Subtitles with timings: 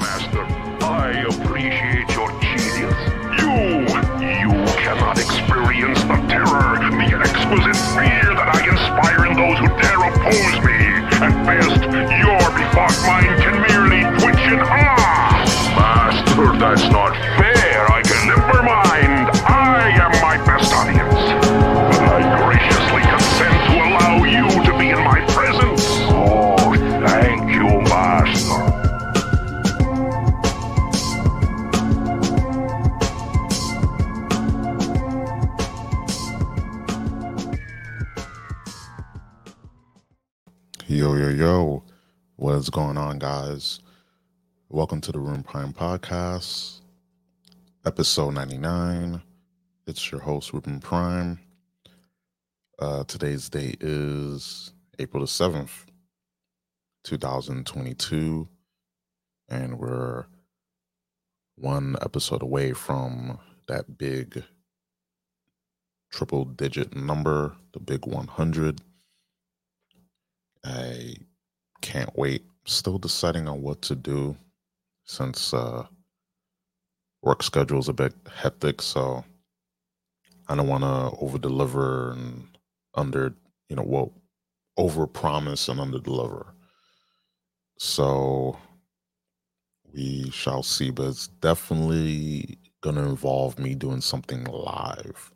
[0.00, 0.44] Master.
[0.84, 2.96] I appreciate your genius.
[3.40, 3.52] You,
[4.42, 10.02] you cannot experience the terror, the exquisite fear that I inspire in those who dare
[10.04, 10.78] oppose me.
[11.16, 11.80] At best,
[12.20, 15.76] your befogged mind can merely twitch in awe.
[15.76, 17.55] Master, that's not fair.
[44.76, 46.82] Welcome to the Room Prime Podcast,
[47.86, 49.22] episode 99.
[49.86, 51.40] It's your host, Ruben Prime.
[52.78, 55.70] Uh, today's date is April the 7th,
[57.04, 58.46] 2022.
[59.48, 60.26] And we're
[61.54, 63.38] one episode away from
[63.68, 64.44] that big
[66.12, 68.82] triple digit number, the big 100.
[70.62, 71.14] I
[71.80, 72.44] can't wait.
[72.66, 74.36] Still deciding on what to do
[75.06, 75.86] since uh
[77.22, 79.24] work schedule is a bit hectic, so
[80.48, 82.46] I don't want to over deliver and
[82.94, 83.34] under,
[83.68, 84.12] you know, well,
[84.76, 86.54] over promise and under deliver.
[87.78, 88.56] So
[89.92, 95.32] we shall see, but it's definitely gonna involve me doing something live.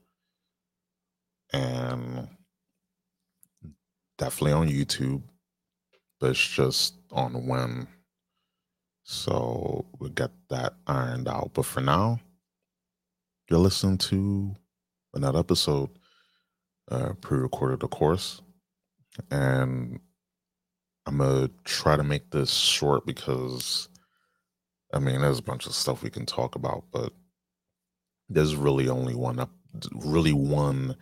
[1.52, 2.28] And
[4.18, 5.22] definitely on YouTube,
[6.20, 7.88] but it's just on when.
[9.12, 11.50] So we get that ironed out.
[11.52, 12.20] But for now,
[13.48, 14.54] you're listening to
[15.14, 15.90] another episode,
[16.92, 18.40] uh, pre-recorded, of course,
[19.32, 19.98] and
[21.06, 23.88] I'm gonna try to make this short because,
[24.94, 27.12] I mean, there's a bunch of stuff we can talk about, but
[28.28, 29.50] there's really only one, up,
[29.92, 30.94] really one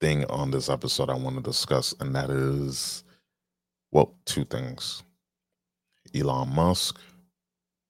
[0.00, 3.04] thing on this episode I want to discuss, and that is,
[3.92, 5.04] well, two things:
[6.12, 6.98] Elon Musk,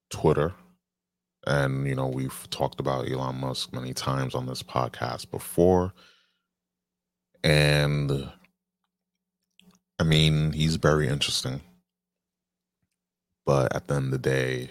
[0.09, 0.53] Twitter,
[1.45, 5.93] and you know we've talked about Elon Musk many times on this podcast before,
[7.43, 8.29] and
[9.99, 11.61] I mean he's very interesting,
[13.45, 14.69] but at the end of the day,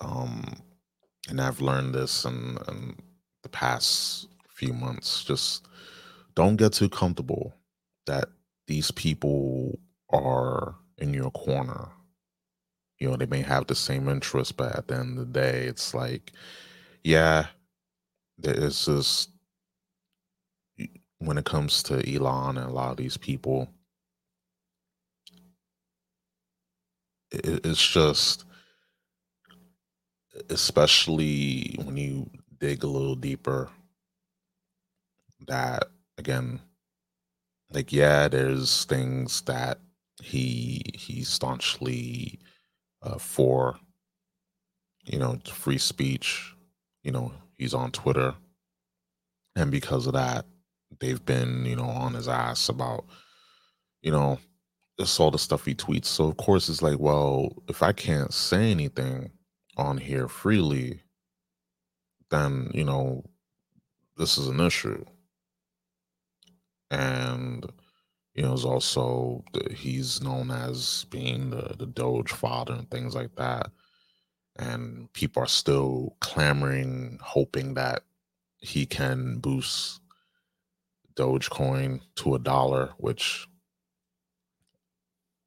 [0.00, 0.62] um,
[1.28, 2.96] and I've learned this in, in
[3.42, 5.66] the past few months, just
[6.34, 7.54] don't get too comfortable
[8.06, 8.28] that
[8.66, 9.78] these people
[10.10, 11.88] are in your corner.
[12.98, 15.64] You know, they may have the same interest, but at the end of the day,
[15.66, 16.32] it's like,
[17.04, 17.46] yeah,
[18.38, 19.30] there is just
[21.18, 23.68] when it comes to Elon and a lot of these people,
[27.30, 28.44] it's just,
[30.50, 33.70] especially when you dig a little deeper,
[35.46, 35.84] that
[36.18, 36.60] again
[37.72, 39.78] like yeah there's things that
[40.22, 42.38] he he staunchly
[43.02, 43.78] uh, for
[45.04, 46.54] you know free speech.
[47.02, 48.34] You know he's on twitter.
[49.56, 50.46] And because of that
[51.00, 53.04] they've been you know on his ass about
[54.02, 54.38] you know
[54.98, 56.06] just all the stuff he tweets.
[56.06, 59.30] So of course it's like well if i can't say anything
[59.76, 61.02] on here freely
[62.30, 63.24] then you know
[64.18, 65.04] this is an issue.
[66.90, 67.64] And
[68.38, 73.34] you know, is also he's known as being the the Doge father and things like
[73.34, 73.72] that.
[74.60, 78.04] And people are still clamoring, hoping that
[78.60, 80.00] he can boost
[81.16, 83.48] Dogecoin to a dollar, which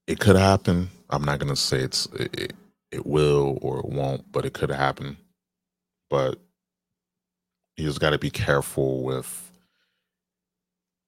[0.06, 0.90] it could happen.
[1.09, 2.53] I'm not gonna say it's it, it,
[2.91, 5.16] it will or it won't, but it could happen.
[6.09, 6.40] But
[7.78, 9.51] you just got to be careful with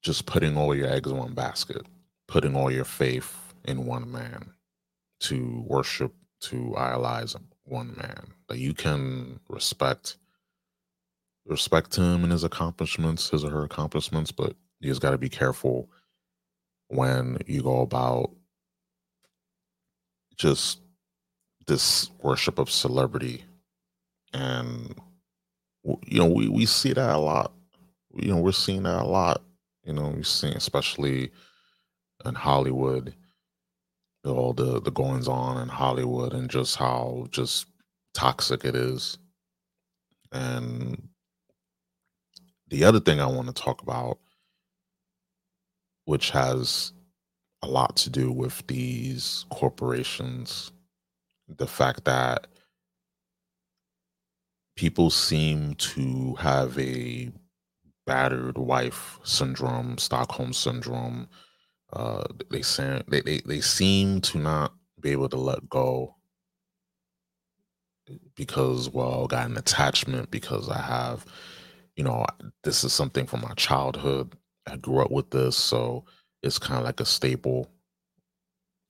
[0.03, 1.81] just putting all your eggs in one basket,
[2.27, 4.51] putting all your faith in one man
[5.21, 8.27] to worship, to idolize one man.
[8.49, 10.17] That you can respect,
[11.45, 15.29] respect him and his accomplishments, his or her accomplishments, but you just got to be
[15.29, 15.89] careful
[16.89, 18.31] when you go about
[20.35, 20.81] just
[21.65, 23.45] this worship of celebrity
[24.33, 24.95] and
[26.05, 27.53] you know we, we see that a lot.
[28.15, 29.41] You know we're seeing that a lot
[29.83, 31.31] you know we're seeing especially
[32.25, 33.13] in hollywood
[34.25, 37.67] all the the goings on in hollywood and just how just
[38.13, 39.17] toxic it is.
[40.31, 41.09] And
[42.69, 44.17] the other thing i want to talk about
[46.05, 46.93] which has
[47.61, 50.71] a lot to do with these corporations
[51.47, 52.47] the fact that
[54.75, 57.31] people seem to have a
[58.05, 61.27] battered wife syndrome, Stockholm syndrome.
[61.91, 62.61] Uh, they,
[63.07, 66.15] they, they they seem to not be able to let go
[68.35, 71.25] because well, I got an attachment because I have,
[71.95, 72.25] you know,
[72.63, 74.33] this is something from my childhood.
[74.67, 76.05] I grew up with this, so
[76.41, 77.69] it's kind of like a staple.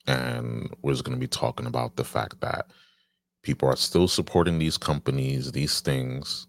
[0.07, 2.67] And we're just going to be talking about the fact that
[3.41, 6.47] people are still supporting these companies, these things,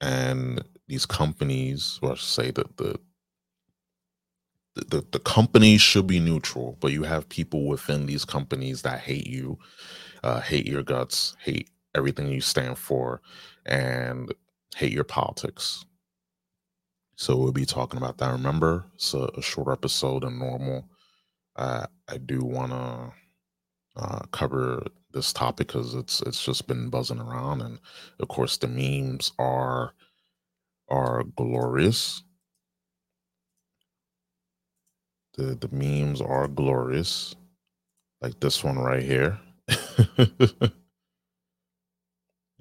[0.00, 2.98] and these companies, or say that the
[4.74, 9.26] the, the companies should be neutral, but you have people within these companies that hate
[9.26, 9.58] you,
[10.22, 13.20] uh, hate your guts, hate everything you stand for,
[13.66, 14.32] and
[14.76, 15.84] hate your politics.
[17.16, 18.32] So we'll be talking about that.
[18.32, 20.88] Remember, it's a, a short episode than normal.
[21.56, 23.12] Uh, I do want to
[23.96, 27.78] uh, cover this topic because it's it's just been buzzing around, and
[28.20, 29.92] of course the memes are
[30.90, 32.22] are glorious.
[35.34, 37.34] The the memes are glorious,
[38.20, 39.38] like this one right here.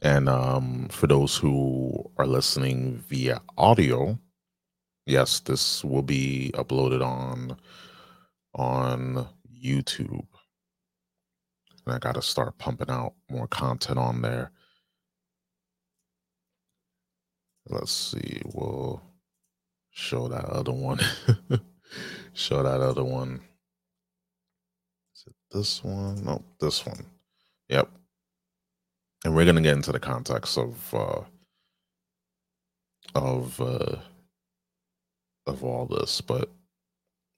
[0.04, 4.20] and um, for those who are listening via audio,
[5.06, 7.58] yes, this will be uploaded on
[8.54, 9.28] on
[9.64, 10.28] YouTube.
[11.86, 14.52] And I got to start pumping out more content on there.
[17.70, 18.42] Let's see.
[18.54, 19.02] We'll
[19.92, 21.00] show that other one.
[22.34, 23.42] show that other one.
[25.16, 26.24] Is it this one?
[26.26, 27.06] No, this one.
[27.70, 27.90] Yep.
[29.24, 31.22] And we're gonna get into the context of uh
[33.14, 33.98] of uh
[35.46, 36.50] of all this, but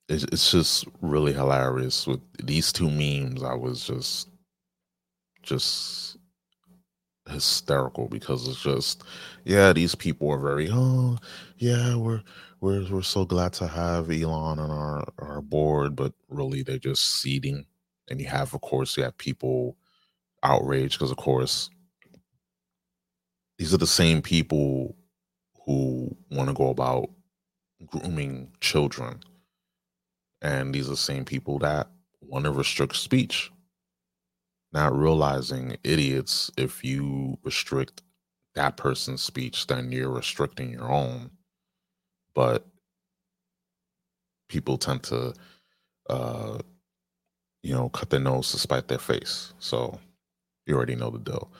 [0.08, 3.42] it's, it's just really hilarious with these two memes.
[3.42, 4.28] I was just
[5.42, 6.16] just
[7.32, 9.04] hysterical because it's just
[9.44, 11.18] yeah these people are very oh
[11.58, 12.22] yeah we're
[12.62, 17.20] we're we're so glad to have Elon on our our board but really they're just
[17.20, 17.66] seeding.
[18.08, 19.76] And you have of course you have people
[20.44, 21.70] outraged because of course
[23.58, 24.96] these are the same people
[25.66, 27.10] who want to go about
[27.86, 29.20] grooming children.
[30.40, 31.88] And these are the same people that
[32.20, 33.50] want to restrict speech
[34.72, 38.02] not realizing idiots if you restrict
[38.54, 41.30] that person's speech then you're restricting your own.
[42.34, 42.66] But
[44.48, 45.34] people tend to
[46.10, 46.58] uh
[47.62, 49.54] you know cut their nose to spite their face.
[49.58, 49.98] So
[50.66, 51.52] you already know the deal.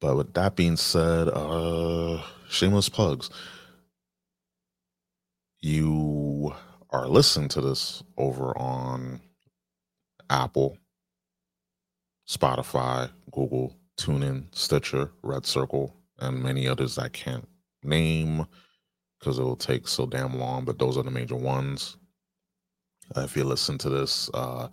[0.00, 3.30] But with that being said uh shameless plugs.
[5.60, 6.54] You
[6.90, 9.20] are listening to this over on
[10.30, 10.78] Apple,
[12.28, 17.48] Spotify, Google, TuneIn, Stitcher, Red Circle, and many others I can't
[17.82, 18.46] name
[19.18, 20.64] because it will take so damn long.
[20.64, 21.96] But those are the major ones.
[23.16, 24.68] If you listen to this, uh,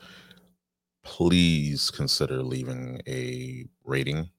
[1.04, 4.30] please consider leaving a rating.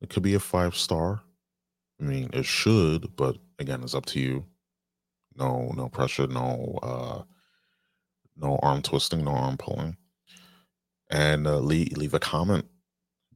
[0.00, 1.22] It could be a five star.
[2.00, 4.44] I mean, it should, but again, it's up to you.
[5.36, 7.22] No, no pressure, no, uh,
[8.36, 9.96] no arm twisting, no arm pulling
[11.14, 12.66] and uh, leave leave a comment.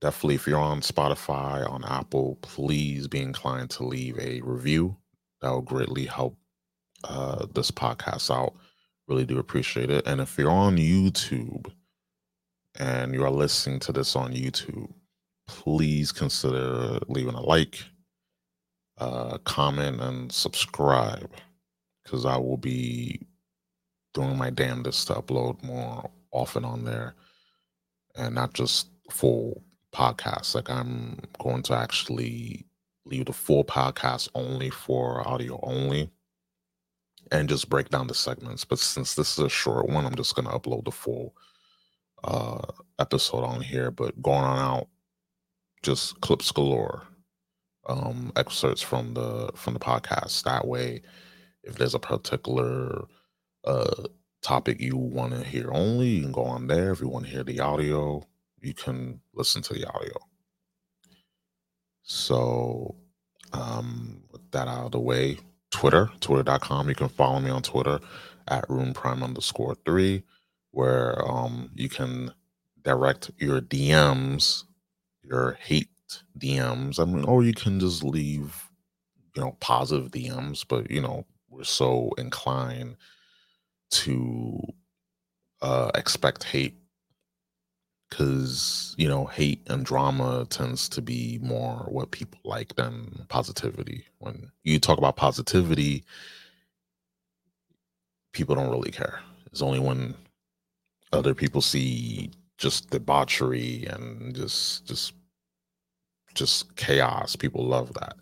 [0.00, 4.97] Definitely, if you're on Spotify, on Apple, please be inclined to leave a review.
[5.40, 6.37] That will greatly help
[7.04, 8.54] uh, this podcast out.
[9.06, 10.06] Really do appreciate it.
[10.06, 11.73] And if you're on YouTube
[12.78, 14.92] and you are listening to this on YouTube,
[15.47, 17.85] please consider leaving a like,
[18.99, 21.30] uh, comment, and subscribe
[22.04, 23.26] because I will be
[24.14, 27.14] doing my damnedest to upload more often on there
[28.18, 29.62] and not just full
[29.94, 30.54] podcasts.
[30.54, 32.66] Like I'm going to actually
[33.04, 36.10] leave the full podcast only for audio only
[37.30, 38.64] and just break down the segments.
[38.64, 41.34] But since this is a short one, I'm just going to upload the full
[42.25, 42.62] uh
[42.98, 43.90] episode on here.
[43.90, 44.88] But going on out,
[45.82, 47.04] just clips galore,
[47.88, 50.42] um, excerpts from the from the podcast.
[50.42, 51.02] That way,
[51.62, 53.04] if there's a particular
[53.64, 54.04] uh
[54.42, 56.92] topic you want to hear only, you can go on there.
[56.92, 58.26] If you want to hear the audio,
[58.61, 60.14] you can listen to the audio.
[62.02, 62.97] So,
[63.52, 65.38] um, with that out of the way,
[65.71, 66.88] Twitter, twitter.com.
[66.88, 68.00] You can follow me on Twitter
[68.49, 70.23] at Rune Prime underscore three,
[70.71, 72.33] where um, you can
[72.83, 74.64] direct your DMs,
[75.23, 75.88] your hate
[76.38, 76.99] DMs.
[76.99, 78.71] I mean, or you can just leave,
[79.35, 82.97] you know, positive DMs, but, you know, we're so inclined
[83.90, 84.61] to
[85.62, 86.76] uh, expect hate.
[88.11, 94.07] Because you know hate and drama tends to be more what people like than positivity.
[94.18, 96.04] When you talk about positivity
[98.33, 99.21] people don't really care.
[99.47, 100.14] It's only when
[101.12, 105.12] other people see just debauchery and just just
[106.35, 108.14] just chaos people love that.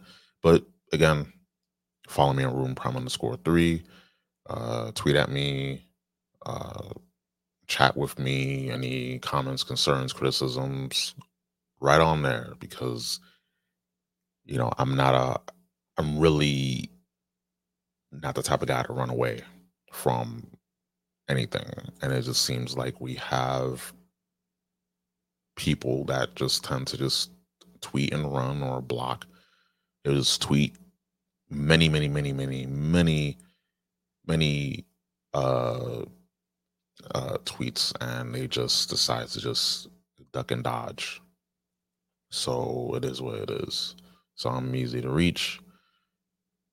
[0.43, 1.33] But again
[2.09, 3.83] follow me on room prime underscore three
[4.49, 5.85] uh tweet at me
[6.47, 6.91] uh
[7.67, 11.15] chat with me, any comments, concerns, criticisms,
[11.81, 13.21] right on there because
[14.45, 15.41] you know, I'm not a
[15.99, 16.91] I'm really
[18.13, 19.43] not the type of guy to run away
[19.93, 20.47] from
[21.29, 21.67] anything.
[22.03, 23.93] And it just seems like we have
[25.57, 27.31] people that just tend to just
[27.81, 29.27] tweet and run or block.
[30.05, 30.77] It was tweet
[31.51, 33.39] many, many, many, many, many,
[34.27, 34.85] many
[35.35, 36.05] uh
[37.15, 39.89] uh, tweets and they just decide to just
[40.33, 41.21] duck and dodge.
[42.31, 43.95] So it is what it is.
[44.35, 45.61] So I'm easy to reach.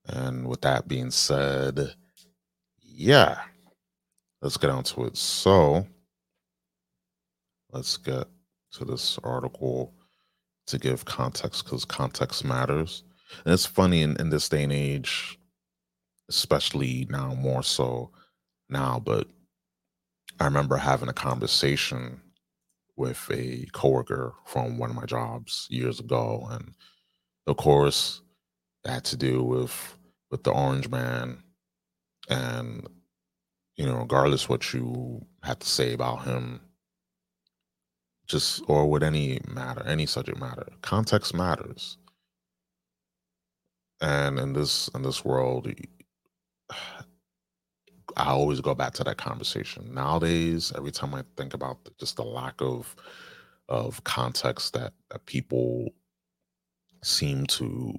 [0.07, 1.93] And with that being said,
[2.81, 3.39] yeah,
[4.41, 5.17] let's get on to it.
[5.17, 5.85] So
[7.71, 8.25] let's get
[8.73, 9.93] to this article
[10.67, 13.03] to give context because context matters.
[13.45, 15.39] And it's funny in, in this day and age,
[16.29, 18.11] especially now more so
[18.69, 19.27] now, but
[20.39, 22.21] I remember having a conversation
[22.95, 26.73] with a coworker from one of my jobs years ago, and
[27.47, 28.21] of course,
[28.83, 29.97] that had to do with
[30.31, 31.43] with the Orange Man,
[32.29, 32.87] and
[33.75, 36.61] you know, regardless what you had to say about him,
[38.27, 41.97] just or with any matter, any subject matter, context matters.
[44.01, 45.67] And in this in this world,
[48.17, 49.93] I always go back to that conversation.
[49.93, 52.95] Nowadays, every time I think about just the lack of
[53.69, 55.89] of context that that people
[57.03, 57.93] seem to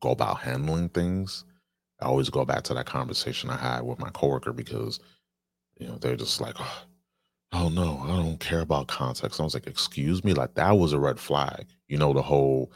[0.00, 1.44] go about handling things,
[2.00, 5.00] I always go back to that conversation I had with my coworker because
[5.78, 6.82] you know they're just like, oh,
[7.52, 9.40] oh no, I don't care about context.
[9.40, 11.66] I was like, excuse me, like that was a red flag.
[11.88, 12.72] You know, the whole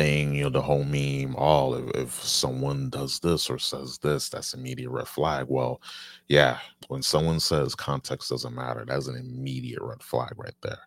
[0.00, 4.30] thing, you know, the whole meme, all if, if someone does this or says this,
[4.30, 5.44] that's immediate red flag.
[5.46, 5.82] Well,
[6.26, 10.78] yeah, when someone says context doesn't matter, that's an immediate red flag right there.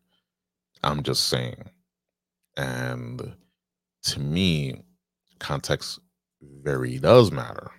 [0.84, 1.64] I'm just saying.
[2.58, 3.36] And
[4.06, 4.82] to me,
[5.38, 6.00] context
[6.42, 7.70] very does matter.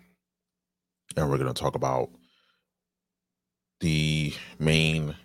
[1.16, 2.10] And we're going to talk about
[3.80, 5.16] the main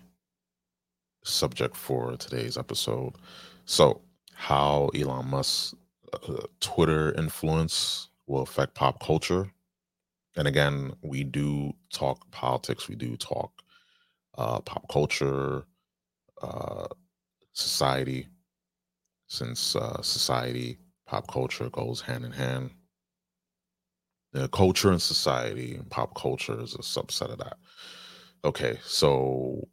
[1.22, 3.14] subject for today's episode.
[3.64, 4.00] So,
[4.34, 5.74] how Elon Musk
[6.12, 9.50] uh, Twitter influence will affect pop culture.
[10.36, 13.52] And again, we do talk politics, we do talk
[14.38, 15.64] uh, pop culture,
[16.40, 16.86] uh,
[17.52, 18.28] society,
[19.26, 22.70] since uh, society, pop culture goes hand in hand.
[24.32, 27.56] The culture and society and pop culture is a subset of that.
[28.44, 29.68] Okay, so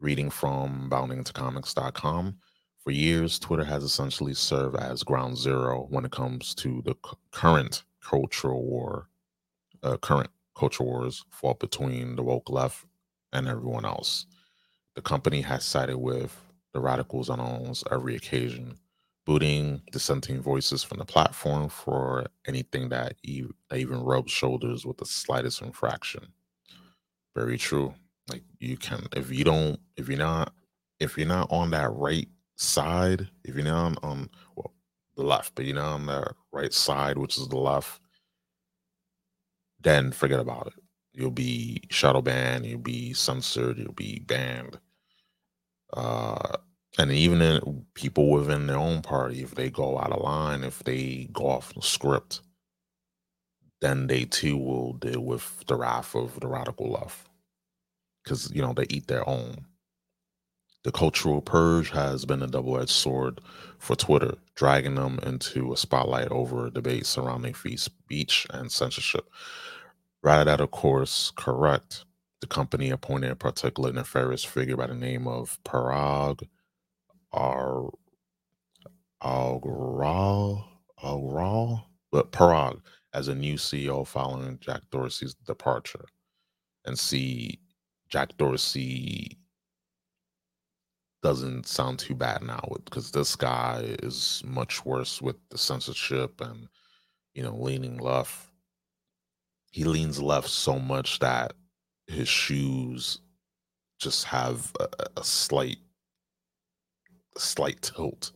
[0.00, 2.36] reading from boundingintocomics.com
[2.82, 7.16] for years, Twitter has essentially served as ground zero when it comes to the c-
[7.30, 9.08] current cultural war,
[9.82, 12.86] uh, current culture wars fought between the woke left
[13.32, 14.26] and everyone else.
[14.94, 16.36] The company has sided with
[16.72, 18.76] the radicals on almost every occasion,
[19.26, 23.44] booting dissenting voices from the platform for anything that e-
[23.74, 26.28] even rubs shoulders with the slightest infraction.
[27.36, 27.94] Very true.
[28.30, 30.54] Like you can, if you don't, if you're not,
[31.00, 32.28] if you're not on that right
[32.60, 34.72] side, if you're not on, well,
[35.16, 38.00] the left, but you're not on the right side, which is the left,
[39.80, 40.74] then forget about it.
[41.12, 44.78] You'll be shadow banned, you'll be censored, you'll be banned.
[45.92, 46.56] Uh,
[46.98, 50.84] and even in people within their own party, if they go out of line, if
[50.84, 52.42] they go off the script,
[53.80, 57.28] then they too will deal with the wrath of the radical left
[58.22, 59.66] because you know they eat their own.
[60.82, 63.40] The cultural purge has been a double edged sword
[63.78, 69.28] for Twitter, dragging them into a spotlight over debates surrounding free speech and censorship.
[70.22, 72.04] Rather that, of course, correct.
[72.40, 76.48] The company appointed a particular nefarious figure by the name of Parag
[77.32, 77.90] Ar
[79.22, 80.64] Agrawal,
[81.02, 82.80] Agrawal, but Parag
[83.12, 86.06] as a new CEO following Jack Dorsey's departure.
[86.86, 87.60] And see,
[88.08, 89.39] Jack Dorsey
[91.22, 96.68] doesn't sound too bad now because this guy is much worse with the censorship and
[97.34, 98.46] you know leaning left
[99.70, 101.52] he leans left so much that
[102.06, 103.20] his shoes
[104.00, 105.78] just have a, a slight
[107.36, 108.32] slight tilt.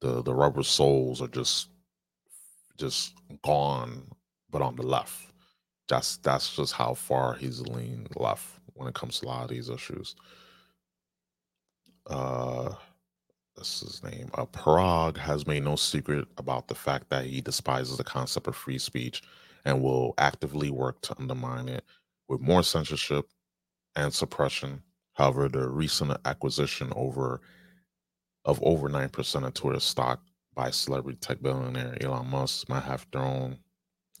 [0.00, 1.68] The the rubber soles are just
[2.78, 4.08] just gone,
[4.50, 5.32] but on the left.
[5.88, 9.50] That's that's just how far he's leaned left when it comes to a lot of
[9.50, 10.14] these issues.
[12.06, 12.74] Uh
[13.56, 14.30] that's his name.
[14.34, 18.56] Uh, Parag has made no secret about the fact that he despises the concept of
[18.56, 19.22] free speech
[19.64, 21.84] and will actively work to undermine it
[22.28, 23.26] with more censorship
[23.96, 24.82] and suppression.
[25.14, 27.40] However, the recent acquisition over
[28.44, 30.20] of over 9% of Twitter stock
[30.54, 33.58] by celebrity tech billionaire Elon Musk might have thrown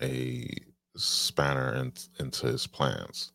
[0.02, 0.48] a
[0.96, 3.32] spanner in, into his plans.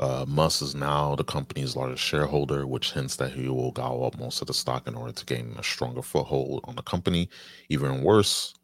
[0.00, 4.18] Uh, Musk is now the company's largest shareholder, which hints that he will gobble up
[4.18, 7.28] most of the stock in order to gain a stronger foothold on the company.
[7.68, 8.54] Even worse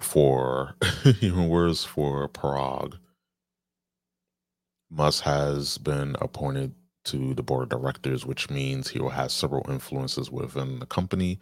[0.00, 0.74] for
[1.20, 2.98] even worse for Parag.
[4.90, 6.74] Musk has been appointed
[7.04, 11.38] to the board of directors, which means he will have several influences within the company.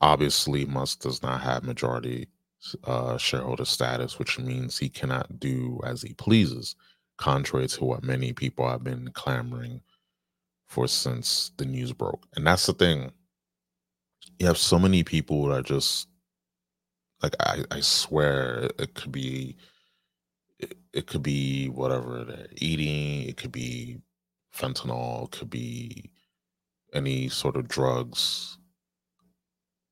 [0.00, 2.28] Obviously, Musk does not have majority
[2.84, 6.76] uh, shareholder status, which means he cannot do as he pleases
[7.20, 9.82] contrary to what many people have been clamoring
[10.66, 12.26] for since the news broke.
[12.34, 13.12] And that's the thing.
[14.38, 16.08] You have so many people that just
[17.22, 19.56] like I, I swear it could be
[20.58, 23.98] it, it could be whatever they're eating, it could be
[24.56, 26.10] fentanyl, it could be
[26.94, 28.56] any sort of drugs,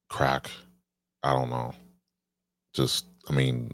[0.08, 0.50] crack,
[1.22, 1.74] I don't know.
[2.72, 3.70] Just I mean,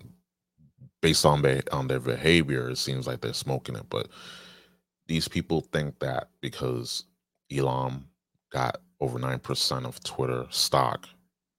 [1.05, 3.85] based on their on their behavior, it seems like they're smoking it.
[3.91, 4.09] But
[5.07, 7.05] these people think that because
[7.55, 8.07] Elon
[8.51, 11.07] got over nine percent of Twitter stock,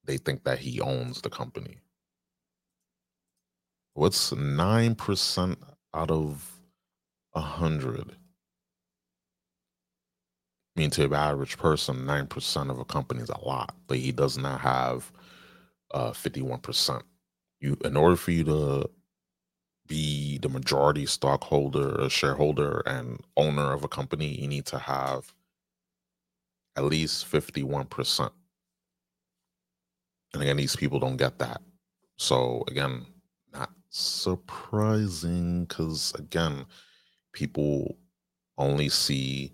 [0.03, 1.77] they think that he owns the company.
[3.93, 5.59] What's nine percent
[5.93, 6.51] out of
[7.35, 8.15] a hundred?
[10.75, 13.97] I mean, to the average person, nine percent of a company is a lot, but
[13.99, 15.11] he does not have
[15.93, 17.03] uh, fifty-one percent.
[17.59, 18.89] You, in order for you to
[19.87, 25.33] be the majority stockholder, shareholder, and owner of a company, you need to have
[26.75, 28.31] at least 51%.
[30.33, 31.61] And again, these people don't get that.
[32.17, 33.05] So, again,
[33.53, 36.65] not surprising because, again,
[37.31, 37.97] people
[38.57, 39.53] only see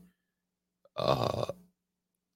[0.98, 1.46] uh,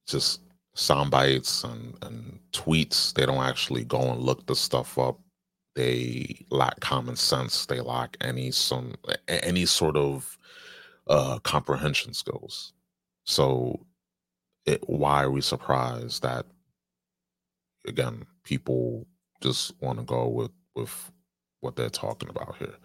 [0.07, 0.41] just
[0.75, 3.13] sound bites and, and tweets.
[3.13, 5.19] They don't actually go and look the stuff up
[5.75, 8.95] they lack common sense they lack any some
[9.27, 10.37] any sort of
[11.07, 12.73] uh comprehension skills.
[13.25, 13.85] So
[14.65, 16.45] it, why are we surprised that
[17.87, 19.05] again people
[19.41, 21.11] just want to go with with
[21.61, 22.75] what they're talking about here?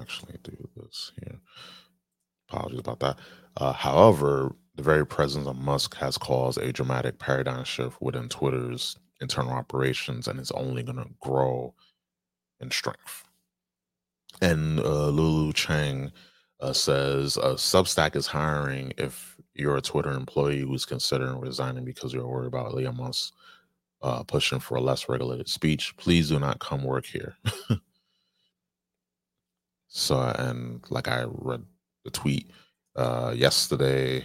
[0.00, 1.38] Actually do this here.
[2.48, 3.18] Apologies about that.
[3.56, 8.96] Uh, however the very presence of musk has caused a dramatic paradigm shift within twitter's
[9.20, 11.74] internal operations and is only going to grow
[12.62, 13.24] and strength.
[14.40, 16.10] And uh, Lulu Cheng
[16.60, 22.14] uh, says uh, Substack is hiring if you're a Twitter employee who's considering resigning because
[22.14, 23.34] you're worried about Elon Musk
[24.02, 25.94] uh, pushing for a less regulated speech.
[25.96, 27.36] Please do not come work here.
[29.88, 31.62] so, and like I read
[32.04, 32.50] the tweet
[32.96, 34.24] uh, yesterday,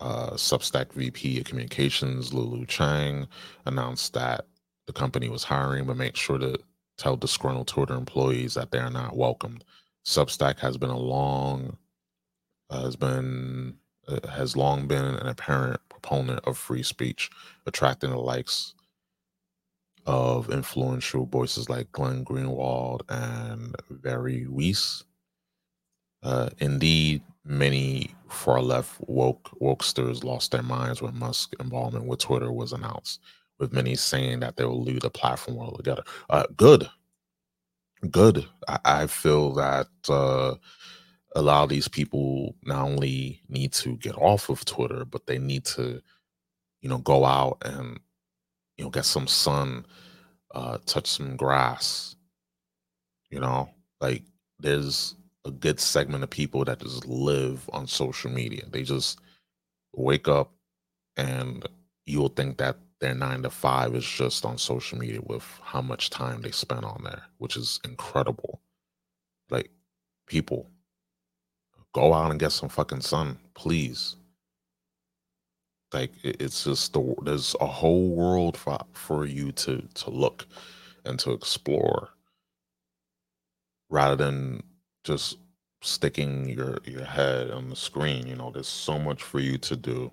[0.00, 3.26] uh, Substack VP of Communications Lulu Cheng
[3.66, 4.46] announced that
[4.86, 6.58] the company was hiring, but make sure to
[6.98, 9.64] tell disgruntled Twitter employees that they are not welcomed.
[10.04, 11.78] Substack has been a long,
[12.70, 13.76] uh, has been
[14.08, 17.30] uh, has long been an apparent proponent of free speech,
[17.66, 18.74] attracting the likes
[20.06, 25.04] of influential voices like Glenn Greenwald and Bari Weiss.
[26.22, 32.50] Uh, indeed, many far left woke wokesters lost their minds when Musk's involvement with Twitter
[32.50, 33.20] was announced
[33.58, 36.02] with many saying that they will leave the platform altogether.
[36.30, 36.88] Uh, good,
[38.10, 38.46] good.
[38.68, 40.54] I, I feel that uh,
[41.34, 45.38] a lot of these people not only need to get off of Twitter, but they
[45.38, 46.00] need to,
[46.80, 47.98] you know, go out and
[48.76, 49.86] you know get some sun,
[50.54, 52.16] uh, touch some grass.
[53.30, 54.22] You know, like
[54.60, 58.62] there's a good segment of people that just live on social media.
[58.70, 59.20] They just
[59.94, 60.52] wake up
[61.16, 61.66] and
[62.06, 66.10] you'll think that their nine to five is just on social media with how much
[66.10, 68.60] time they spend on there, which is incredible.
[69.50, 69.70] Like,
[70.26, 70.70] people,
[71.94, 74.16] go out and get some fucking sun, please.
[75.92, 80.46] Like, it's just the there's a whole world for for you to to look
[81.04, 82.10] and to explore,
[83.90, 84.62] rather than
[85.04, 85.38] just
[85.82, 88.26] sticking your your head on the screen.
[88.26, 90.12] You know, there's so much for you to do.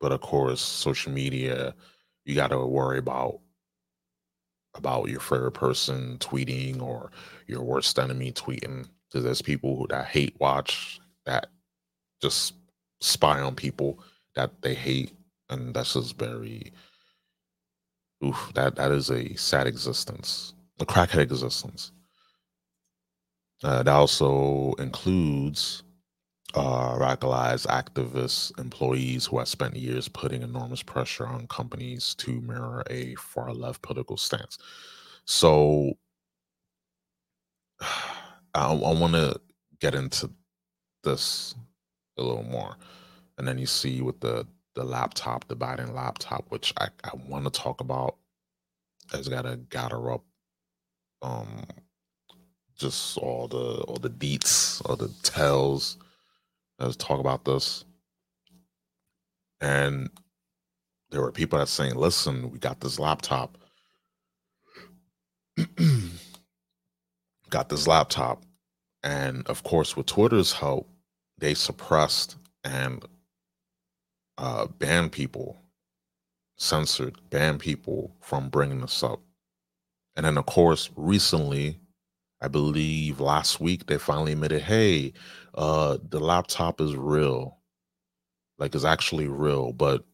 [0.00, 1.74] But of course, social media,
[2.24, 3.40] you got to worry about
[4.74, 7.10] about your favorite person tweeting or
[7.46, 8.86] your worst enemy tweeting.
[9.08, 11.46] Because there's people that hate watch that
[12.20, 12.54] just
[13.00, 14.00] spy on people
[14.34, 15.12] that they hate,
[15.48, 16.72] and that's just very
[18.24, 18.50] oof.
[18.54, 21.92] That that is a sad existence, a crackhead existence.
[23.62, 25.82] Uh, that also includes
[26.56, 32.84] uh, radicalized activists, employees who have spent years putting enormous pressure on companies to mirror
[32.90, 34.58] a far left political stance.
[35.26, 35.94] So
[37.80, 39.40] I, I want to
[39.80, 40.30] get into
[41.04, 41.54] this
[42.18, 42.76] a little more.
[43.38, 47.44] And then you see with the the laptop, the Biden laptop, which I, I want
[47.44, 48.16] to talk about.
[49.12, 50.24] has gotta gather up
[51.22, 51.64] um
[52.78, 55.98] just all the all the deets, all the tells.
[56.78, 57.84] Let's talk about this.
[59.60, 60.10] And
[61.10, 63.56] there were people that saying, listen, we got this laptop.
[67.50, 68.44] got this laptop.
[69.02, 70.90] And of course, with Twitter's help,
[71.38, 73.04] they suppressed and
[74.38, 75.56] uh, banned people,
[76.56, 79.20] censored, banned people from bringing this up.
[80.16, 81.78] And then, of course, recently,
[82.40, 85.12] I believe last week, they finally admitted, hey,
[85.56, 87.58] uh, the laptop is real.
[88.58, 89.72] Like, it's actually real.
[89.72, 90.04] But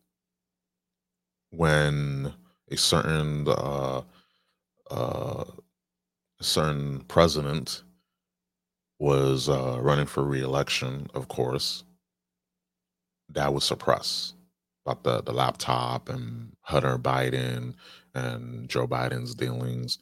[1.50, 2.34] when
[2.70, 4.02] a certain uh,
[4.90, 5.44] uh,
[6.40, 7.84] a certain president
[8.98, 11.84] was uh, running for reelection, of course,
[13.30, 14.34] that was suppressed
[14.84, 17.74] about the, the laptop and Hunter Biden
[18.14, 19.98] and Joe Biden's dealings.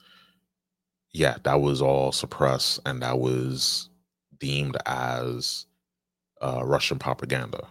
[1.12, 3.89] Yeah, that was all suppressed and that was
[4.40, 5.66] deemed as
[6.40, 7.68] uh, Russian propaganda.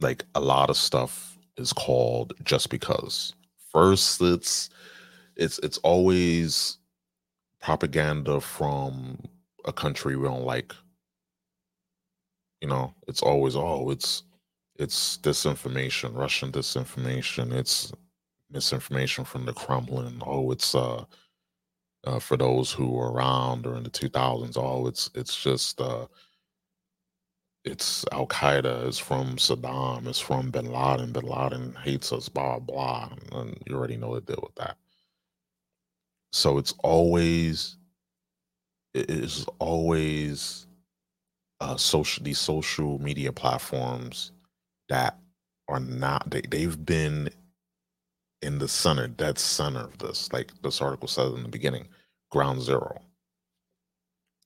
[0.00, 3.32] Like a lot of stuff is called just because.
[3.72, 4.70] First, it's
[5.36, 6.78] it's it's always
[7.60, 9.18] propaganda from
[9.64, 10.74] a country we don't like.
[12.60, 14.24] You know, it's always oh, it's
[14.76, 17.52] it's disinformation, Russian disinformation.
[17.52, 17.92] It's
[18.50, 20.22] misinformation from the Kremlin.
[20.26, 21.04] Oh, it's uh,
[22.06, 24.56] uh for those who were around during the 2000s.
[24.56, 26.06] Oh, it's it's just uh,
[27.64, 28.86] it's Al Qaeda.
[28.86, 30.06] It's from Saddam.
[30.06, 31.12] It's from Bin Laden.
[31.12, 32.28] Bin Laden hates us.
[32.28, 33.10] Blah blah.
[33.32, 34.76] And you already know the deal with that.
[36.32, 37.76] So it's always
[38.94, 40.66] it is always
[41.60, 44.32] uh social these social media platforms
[44.88, 45.18] that
[45.68, 47.30] are not they, they've been
[48.42, 51.88] in the center dead center of this like this article says in the beginning
[52.34, 53.00] ground zero.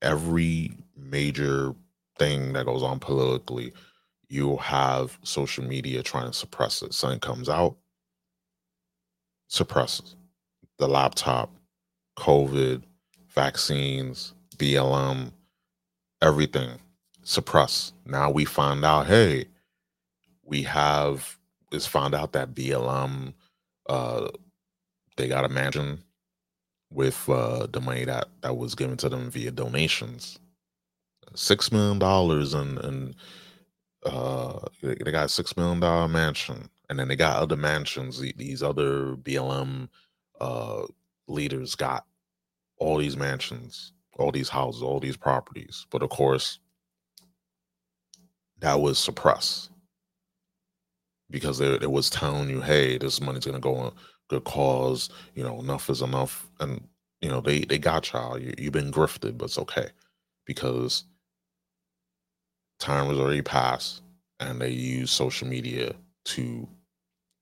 [0.01, 1.73] Every major
[2.17, 3.73] thing that goes on politically
[4.29, 6.93] you'll have social media trying to suppress it.
[6.93, 7.75] Something comes out
[9.47, 10.15] suppresses.
[10.77, 11.51] The laptop
[12.17, 12.83] covid
[13.29, 15.31] vaccines BLM,
[16.21, 16.69] everything
[17.23, 17.93] suppressed.
[18.05, 19.45] Now we find out, hey,
[20.43, 21.37] we have
[21.71, 23.33] is found out that BLM
[23.87, 24.29] uh
[25.17, 26.03] they got a mansion
[26.91, 30.39] with uh the money that that was given to them via donations.
[31.35, 33.15] Six million dollars and and
[34.05, 38.63] uh they got a six million dollar mansion and then they got other mansions these
[38.63, 39.89] other blm
[40.39, 40.83] uh
[41.27, 42.05] leaders got
[42.77, 45.87] all these mansions all these houses, all these properties.
[45.89, 46.59] But of course,
[48.59, 49.71] that was suppressed
[51.29, 53.93] because it, was telling you, hey, this money's gonna go on
[54.29, 55.09] good cause.
[55.35, 56.87] You know, enough is enough, and
[57.21, 58.39] you know they they got y'all.
[58.39, 59.89] You, you've been grifted, but it's okay
[60.45, 61.03] because
[62.79, 64.01] time was already passed,
[64.39, 65.93] and they use social media
[66.25, 66.67] to,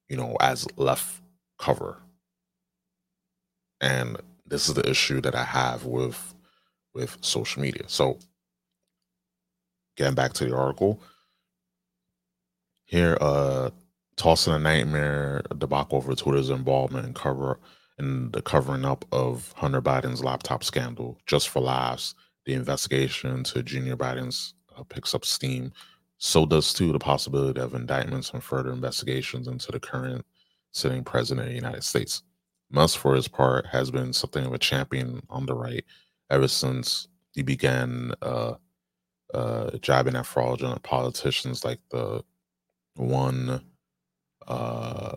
[0.10, 1.22] you know, as left
[1.60, 1.98] cover.
[3.82, 6.34] And this is the issue that I have with
[6.94, 7.84] with social media.
[7.88, 8.18] So,
[9.98, 11.00] getting back to the article
[12.86, 13.70] here, uh,
[14.18, 17.60] tossing a nightmare debacle over Twitter's involvement in cover
[18.00, 21.18] in the covering up of Hunter Biden's laptop scandal.
[21.26, 22.14] Just for laughs,
[22.46, 25.72] the investigation into Junior Biden's uh, picks up steam.
[26.20, 30.26] So does too the possibility of indictments and further investigations into the current
[30.72, 32.24] sitting president of the United States.
[32.70, 35.86] Musk, for his part, has been something of a champion on the right
[36.30, 38.54] ever since he began uh,
[39.34, 42.24] uh, jabbing at fraudulent politicians like the
[42.96, 43.62] one
[44.48, 45.16] uh,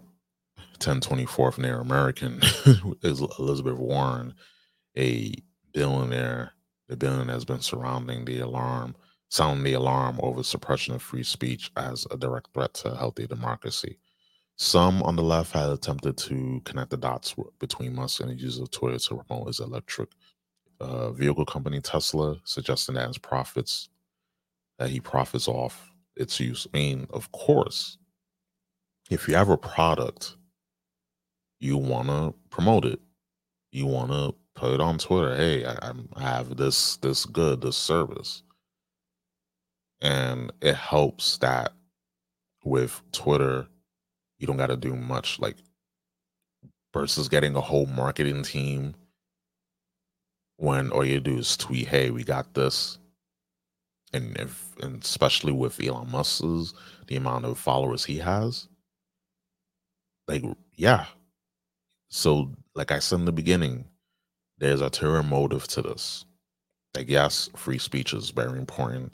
[0.78, 2.40] 1024th Nair American,
[3.02, 4.34] is Elizabeth Warren,
[4.96, 5.34] a
[5.72, 6.52] billionaire
[6.90, 8.96] the billion has been surrounding the alarm,
[9.28, 13.96] sounding the alarm over suppression of free speech as a direct threat to healthy democracy.
[14.56, 18.58] Some on the left had attempted to connect the dots between Musk and the use
[18.58, 20.10] of Twitter to promote his electric
[20.80, 23.88] uh, vehicle company Tesla, suggesting that his profits
[24.80, 26.66] that he profits off its use.
[26.74, 27.98] I mean, of course,
[29.10, 30.36] if you have a product,
[31.58, 33.00] you want to promote it.
[33.72, 35.36] You want to put it on Twitter.
[35.36, 38.42] Hey, I, I have this this good this service,
[40.00, 41.72] and it helps that
[42.64, 43.66] with Twitter
[44.38, 45.56] you don't got to do much like
[46.94, 48.94] versus getting a whole marketing team
[50.56, 52.98] when all you do is tweet, "Hey, we got this,"
[54.12, 56.74] and if and especially with Elon Musk's
[57.06, 58.68] the amount of followers he has,
[60.30, 60.44] like
[60.76, 61.06] yeah.
[62.08, 63.84] So, like I said in the beginning,
[64.58, 66.24] there's a terror motive to this.
[66.96, 69.12] Like, yes, free speech is very important.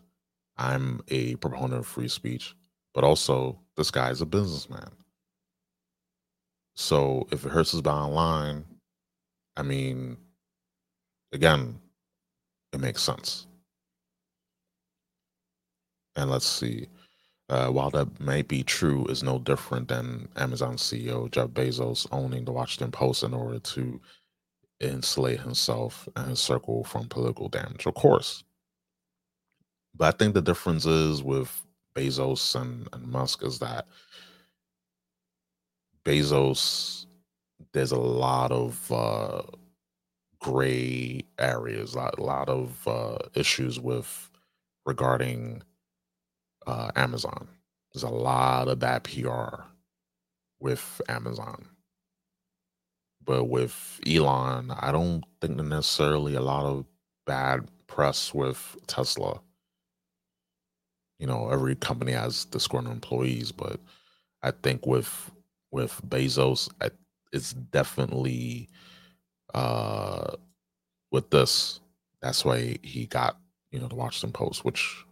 [0.57, 2.55] I'm a proponent of free speech,
[2.95, 4.91] but also this guy's a businessman.
[6.75, 8.65] So if it hurts his bottom line,
[9.57, 10.17] I mean,
[11.33, 11.79] again,
[12.73, 13.47] it makes sense.
[16.17, 16.89] And let's see.
[17.49, 22.45] Uh, while that may be true, is no different than Amazon CEO Jeff Bezos owning
[22.45, 24.01] the Washington Post in order to
[24.81, 27.87] insulate himself and his circle from political damage.
[27.87, 28.45] Of course.
[29.95, 33.87] But I think the difference is with Bezos and, and Musk is that
[36.05, 37.07] Bezos,
[37.73, 39.43] there's a lot of uh,
[40.41, 44.31] gray areas, a lot, a lot of uh, issues with
[44.85, 45.63] regarding
[46.67, 47.49] uh, Amazon.
[47.93, 49.63] There's a lot of bad PR
[50.61, 51.67] with Amazon.
[53.25, 56.85] But with Elon, I don't think necessarily a lot of
[57.27, 59.41] bad press with Tesla.
[61.19, 63.81] You know, every company has disgruntled employees, but
[64.43, 65.31] I think with
[65.73, 66.69] with Bezos,
[67.33, 68.69] it's definitely
[69.55, 70.37] uh,
[71.11, 71.81] with this.
[72.23, 73.39] That's why he got
[73.73, 75.05] you know the Washington Post, which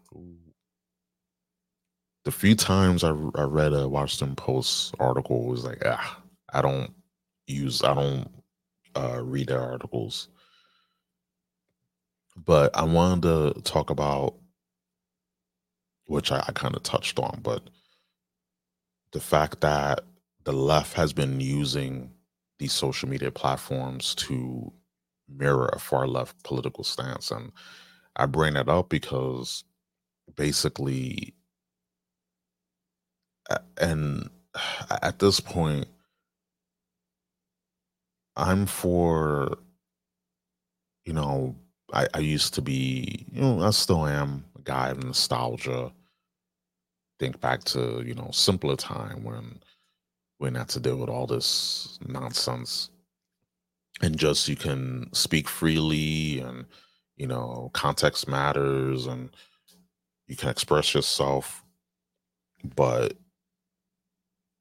[2.24, 6.18] the few times I, I read a Washington Post article was like, ah,
[6.52, 6.92] I don't
[7.46, 8.28] use, I don't
[8.96, 10.28] uh, read their articles.
[12.37, 13.22] But I wanted
[13.54, 14.34] to talk about,
[16.06, 17.62] which I, I kind of touched on, but
[19.12, 20.00] the fact that
[20.44, 22.10] the left has been using
[22.58, 24.72] these social media platforms to
[25.28, 27.30] mirror a far left political stance.
[27.30, 27.52] And
[28.16, 29.64] I bring that up because
[30.37, 31.34] basically,
[33.78, 34.30] and
[35.02, 35.87] at this point,
[38.37, 39.59] I'm for,
[41.04, 41.54] you know,
[41.92, 45.92] I, I used to be, you know, I still am a guy of nostalgia.
[47.20, 49.61] Think back to, you know, simpler time when
[50.40, 52.90] we not to deal with all this nonsense
[54.02, 56.66] and just you can speak freely and
[57.16, 59.30] you know context matters and
[60.26, 61.64] you can express yourself
[62.76, 63.14] but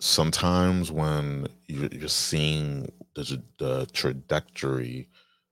[0.04, 5.08] sometimes when you're, seeing the, the trajectory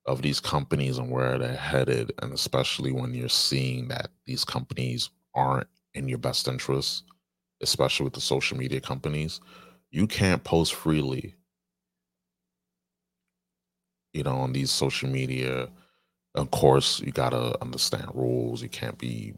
[0.06, 5.10] of these companies and where they're headed and especially when you're seeing that these companies
[5.36, 7.04] aren't in your best interest
[7.62, 9.40] especially with the social media companies
[9.92, 11.36] you can't post freely
[14.14, 15.70] you know on these social media.
[16.36, 18.62] Of course you gotta understand rules.
[18.62, 19.34] You can't be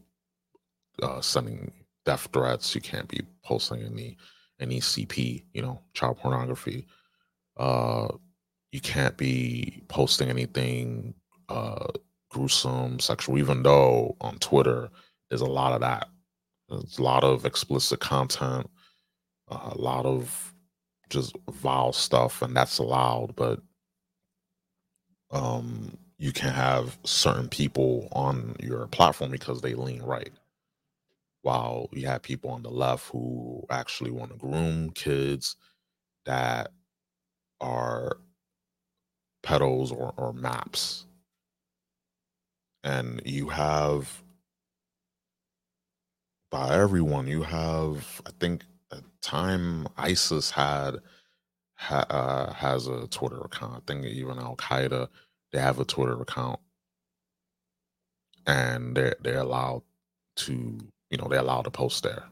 [1.02, 1.72] uh, sending
[2.04, 2.74] death threats.
[2.74, 4.16] You can't be posting any
[4.60, 6.86] any cp you know child pornography
[7.58, 8.08] uh
[8.72, 11.14] you can't be posting anything
[11.48, 11.86] uh
[12.30, 14.88] gruesome sexual even though on twitter
[15.30, 16.08] there's a lot of that
[16.68, 18.68] there's a lot of explicit content
[19.48, 20.54] a lot of
[21.10, 23.34] just vile stuff, and that's allowed.
[23.36, 23.60] But
[25.30, 30.32] um, you can have certain people on your platform because they lean right,
[31.44, 35.56] while you have people on the left who actually want to groom kids
[36.26, 36.72] that
[37.60, 38.18] are
[39.42, 41.06] pedals or, or maps.
[42.84, 44.22] And you have
[46.50, 48.64] by everyone, you have, I think,
[49.22, 50.96] time ISIS had
[51.76, 53.76] ha, uh, has a Twitter account.
[53.76, 55.08] I think even Al Qaeda
[55.52, 56.60] they have a Twitter account,
[58.46, 59.82] and they're they're allowed
[60.36, 60.78] to
[61.14, 62.24] you know they're allowed to post there.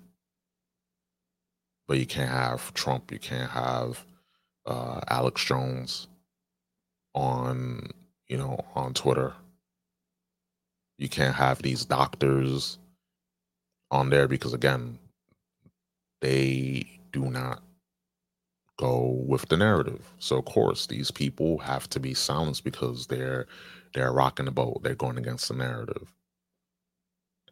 [1.86, 3.12] But you can't have Trump.
[3.12, 4.04] You can't have
[4.66, 6.08] uh, Alex Jones
[7.14, 7.90] on
[8.26, 9.34] you know on Twitter.
[10.98, 12.78] You can't have these doctors
[13.92, 14.98] on there because again,
[16.20, 17.62] they do not
[18.80, 20.12] go with the narrative.
[20.18, 23.46] So of course, these people have to be silenced because they're
[23.94, 24.82] they're rocking the boat.
[24.82, 26.12] They're going against the narrative.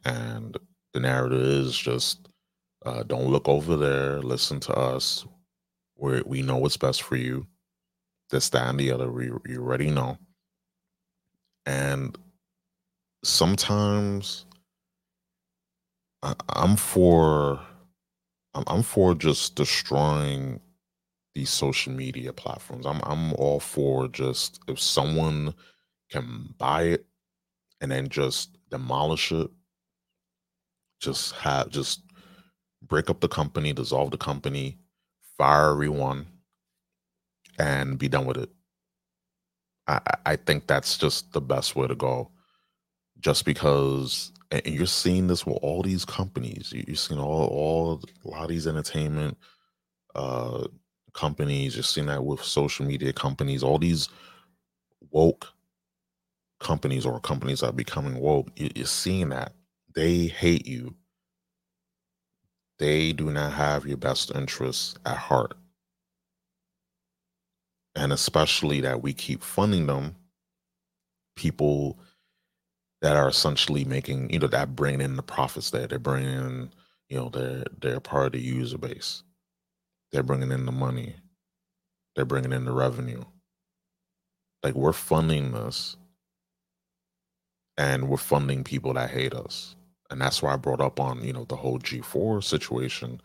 [0.03, 0.57] And
[0.93, 2.27] the narrative is just
[2.85, 5.25] uh, don't look over there, listen to us.
[5.97, 7.47] We we know what's best for you.
[8.29, 9.11] This, that, and the other.
[9.11, 10.17] We you already know.
[11.65, 12.17] And
[13.23, 14.45] sometimes
[16.23, 17.61] I, I'm for
[18.53, 20.59] I'm, I'm for just destroying
[21.35, 22.85] these social media platforms.
[22.85, 25.53] I'm I'm all for just if someone
[26.09, 27.05] can buy it
[27.79, 29.49] and then just demolish it,
[31.01, 32.01] just have just
[32.87, 34.77] break up the company, dissolve the company,
[35.37, 36.27] fire everyone,
[37.59, 38.49] and be done with it.
[39.87, 42.31] I, I think that's just the best way to go.
[43.19, 46.73] Just because, and you're seeing this with all these companies.
[46.73, 49.37] You're seeing all, all a lot of these entertainment
[50.15, 50.67] uh,
[51.13, 51.75] companies.
[51.75, 53.63] You're seeing that with social media companies.
[53.63, 54.09] All these
[55.11, 55.47] woke
[56.59, 58.49] companies or companies that are becoming woke.
[58.55, 59.53] You're seeing that
[59.95, 60.95] they hate you.
[62.79, 65.53] They do not have your best interests at heart.
[67.95, 70.15] And especially that we keep funding them
[71.35, 71.99] people
[73.01, 76.71] that are essentially making you know that bring in the profits there they're bringing in
[77.09, 79.23] you know they're they're part of the user base.
[80.11, 81.15] They're bringing in the money.
[82.15, 83.23] They're bringing in the revenue.
[84.63, 85.97] Like we're funding this
[87.77, 89.75] and we're funding people that hate us
[90.11, 93.19] and that's why i brought up on you know the whole g4 situation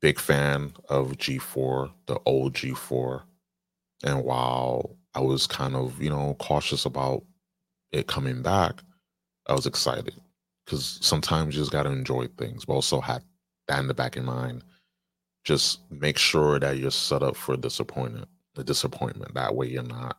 [0.00, 3.22] big fan of G4, the old G4.
[4.04, 7.24] And while I was kind of, you know, cautious about
[7.92, 8.80] it coming back,
[9.46, 10.14] I was excited
[10.64, 13.22] because sometimes you just got to enjoy things, but also had
[13.66, 14.62] that in the back of mind.
[15.44, 19.34] Just make sure that you're set up for disappointment, the disappointment.
[19.34, 20.18] That way you're not,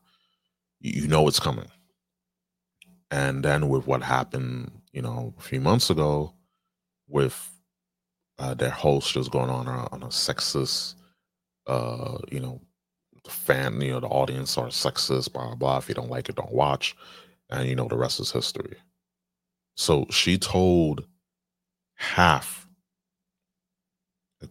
[0.79, 1.67] you know, it's coming.
[3.11, 6.33] And then with what happened, you know, a few months ago
[7.07, 7.51] with
[8.37, 10.95] uh, their host is going on a, on a sexist,
[11.67, 12.61] uh, you know,
[13.27, 15.77] fan, you know, the audience are sexist, blah, blah, blah.
[15.77, 16.95] If you don't like it, don't watch.
[17.49, 18.77] And, you know, the rest is history.
[19.75, 21.05] So she told
[21.95, 22.67] half,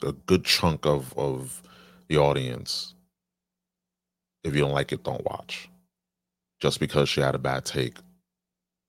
[0.03, 1.63] a good chunk of, of
[2.09, 2.95] the audience,
[4.45, 5.69] if you don't like it, don't watch.
[6.61, 7.97] Just because she had a bad take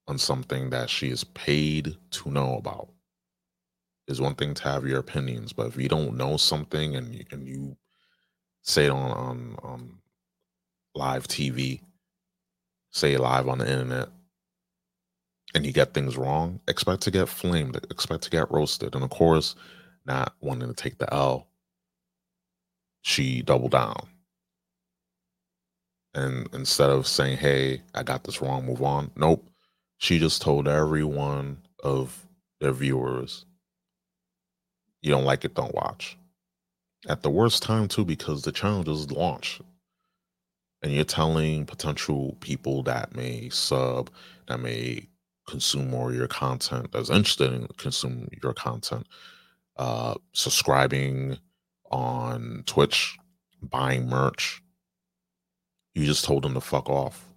[0.09, 2.89] on something that she is paid to know about.
[4.07, 7.25] Is one thing to have your opinions, but if you don't know something and you,
[7.31, 7.77] and you
[8.63, 9.99] say it on on on
[10.95, 11.81] live TV,
[12.91, 14.09] say live on the internet,
[15.53, 19.11] and you get things wrong, expect to get flamed, expect to get roasted, and of
[19.11, 19.55] course,
[20.05, 21.47] not wanting to take the L,
[23.03, 24.07] she doubled down.
[26.15, 29.48] And instead of saying, "Hey, I got this wrong, move on," nope,
[29.99, 32.25] she just told every one of
[32.59, 33.45] their viewers
[35.01, 36.17] you don't like it, don't watch.
[37.07, 39.61] At the worst time too, because the channel just launched.
[40.81, 44.09] And you're telling potential people that may sub,
[44.47, 45.07] that may
[45.47, 49.07] consume more of your content, that's interested in consuming your content,
[49.77, 51.37] uh, subscribing
[51.91, 53.17] on Twitch,
[53.61, 54.61] buying merch.
[55.95, 57.28] You just told them to fuck off.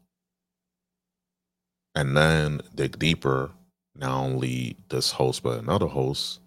[1.95, 3.51] And then dig deeper,
[3.95, 6.41] not only this host, but another host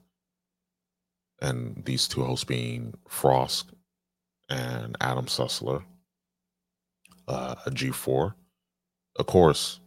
[1.41, 3.65] and these two hosts being Frosk
[4.49, 5.83] and Adam Sessler,
[7.27, 8.33] uh, a G4.
[9.17, 9.79] Of course,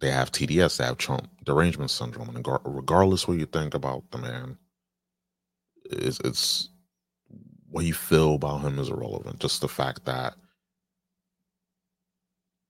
[0.00, 4.18] they have TDS, they have Trump derangement syndrome, and regardless what you think about the
[4.18, 4.58] man,
[5.84, 6.68] it's, it's
[7.70, 9.40] what you feel about him is irrelevant.
[9.40, 10.34] Just the fact that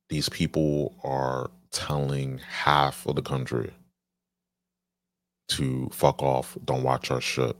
[0.08, 3.72] these people are telling half of the country
[5.48, 7.56] to fuck off, don't watch our shit.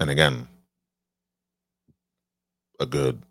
[0.00, 0.48] And again,
[2.80, 3.22] a good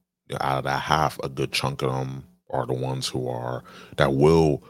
[0.42, 3.64] out of that half, a good chunk of them are the ones who are
[3.96, 4.64] that will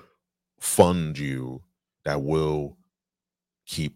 [0.59, 1.61] fund you,
[2.05, 2.77] that will
[3.65, 3.95] keep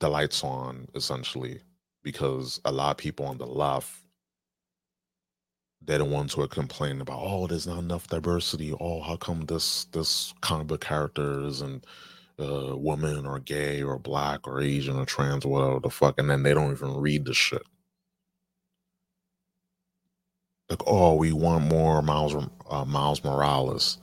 [0.00, 1.60] the lights on, essentially,
[2.02, 3.90] because a lot of people on the left,
[5.82, 8.74] they're the ones who are complaining about, oh, there's not enough diversity.
[8.80, 11.84] Oh, how come this this comic book characters and
[12.40, 16.30] uh, woman or gay or black or Asian or trans or whatever the fuck, and
[16.30, 17.62] then they don't even read the shit.
[20.68, 22.34] Like, oh, we want more Miles
[22.70, 23.98] uh, Miles Morales.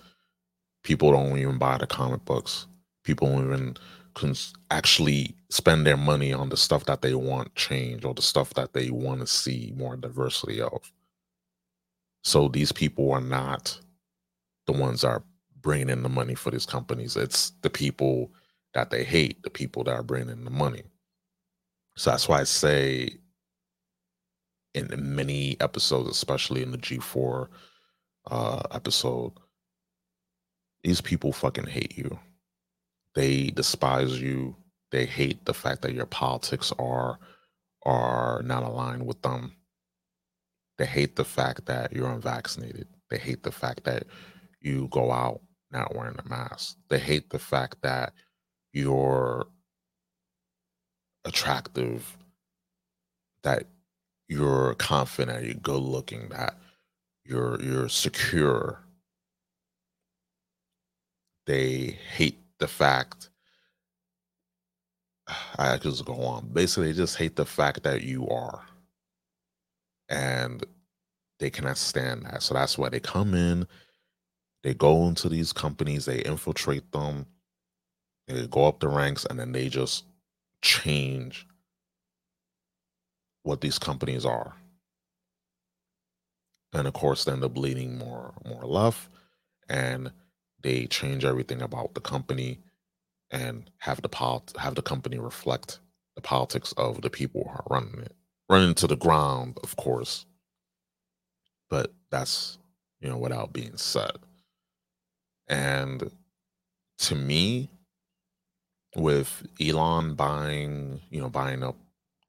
[0.84, 2.67] People don't even buy the comic books.
[3.03, 3.78] People don't even
[4.15, 8.53] cons- actually spend their money on the stuff that they want change or the stuff
[8.55, 10.91] that they want to see more diversity of.
[12.26, 13.80] So these people are not
[14.65, 15.23] the ones that are
[15.61, 17.15] bringing in the money for these companies.
[17.15, 18.32] It's the people
[18.73, 20.82] that they hate, the people that are bringing in the money.
[21.95, 23.19] So that's why I say
[24.73, 27.47] in many episodes, especially in the G4
[28.32, 29.34] uh, episode,
[30.84, 32.19] these people fucking hate you.
[33.13, 34.55] They despise you.
[34.91, 37.19] They hate the fact that your politics are
[37.86, 39.53] are not aligned with them.
[40.78, 42.88] They hate the fact that you're unvaccinated.
[43.09, 44.03] They hate the fact that
[44.61, 46.78] you go out not wearing a mask.
[46.89, 48.13] They hate the fact that
[48.73, 49.47] you're
[51.23, 52.17] attractive,
[53.43, 53.65] that
[54.28, 56.55] you're confident, you're good looking, that
[57.23, 58.80] you're you're secure.
[61.45, 63.30] They hate the fact
[65.57, 66.49] I could just go on.
[66.53, 68.63] Basically, they just hate the fact that you are.
[70.09, 70.63] And
[71.39, 72.43] they cannot stand that.
[72.43, 73.67] So that's why they come in,
[74.63, 77.25] they go into these companies, they infiltrate them,
[78.27, 80.05] they go up the ranks, and then they just
[80.61, 81.47] change
[83.43, 84.55] what these companies are.
[86.73, 89.09] And of course, then they're bleeding more more left,
[89.69, 90.11] and
[90.61, 92.59] they change everything about the company
[93.31, 95.79] and have the pol- have the company reflect
[96.15, 98.15] the politics of the people who are running it,
[98.49, 100.25] running into the ground, of course.
[101.69, 102.57] But that's
[102.99, 104.17] you know without being said.
[105.47, 106.11] And
[106.99, 107.69] to me,
[108.95, 111.75] with Elon buying, you know, buying up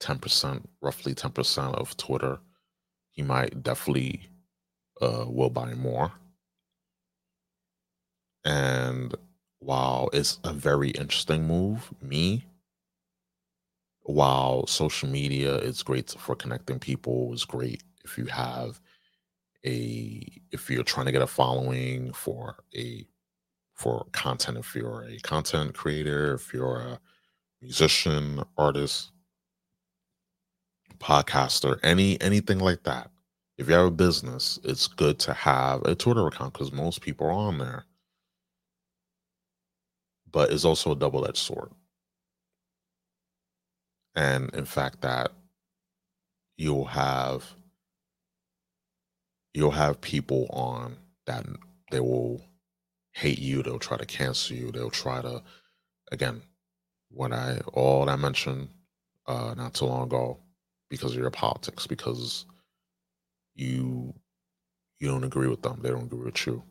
[0.01, 2.39] 10%, roughly 10% of Twitter,
[3.11, 4.29] he might definitely
[5.01, 6.11] uh, will buy more.
[8.45, 9.15] And
[9.59, 12.45] while it's a very interesting move, me,
[14.07, 18.79] while social media is great for connecting people, is great if you have
[19.65, 23.05] a if you're trying to get a following for a
[23.73, 26.99] for content if you're a content creator if you're a
[27.61, 29.11] musician artist
[30.99, 33.11] podcaster any anything like that.
[33.57, 37.27] If you have a business it's good to have a twitter account because most people
[37.27, 37.85] are on there.
[40.31, 41.71] But it's also a double-edged sword
[44.17, 45.31] and in fact that
[46.57, 47.45] you'll have
[49.53, 50.97] you'll have people on
[51.27, 51.45] that
[51.91, 52.41] they will
[53.13, 55.41] hate you they'll try to cancel you they'll try to
[56.11, 56.41] again
[57.09, 58.67] what i all that i mentioned
[59.27, 60.37] uh not too long ago
[60.89, 62.45] because of your politics because
[63.55, 64.13] you
[64.99, 66.63] you don't agree with them they don't agree with you.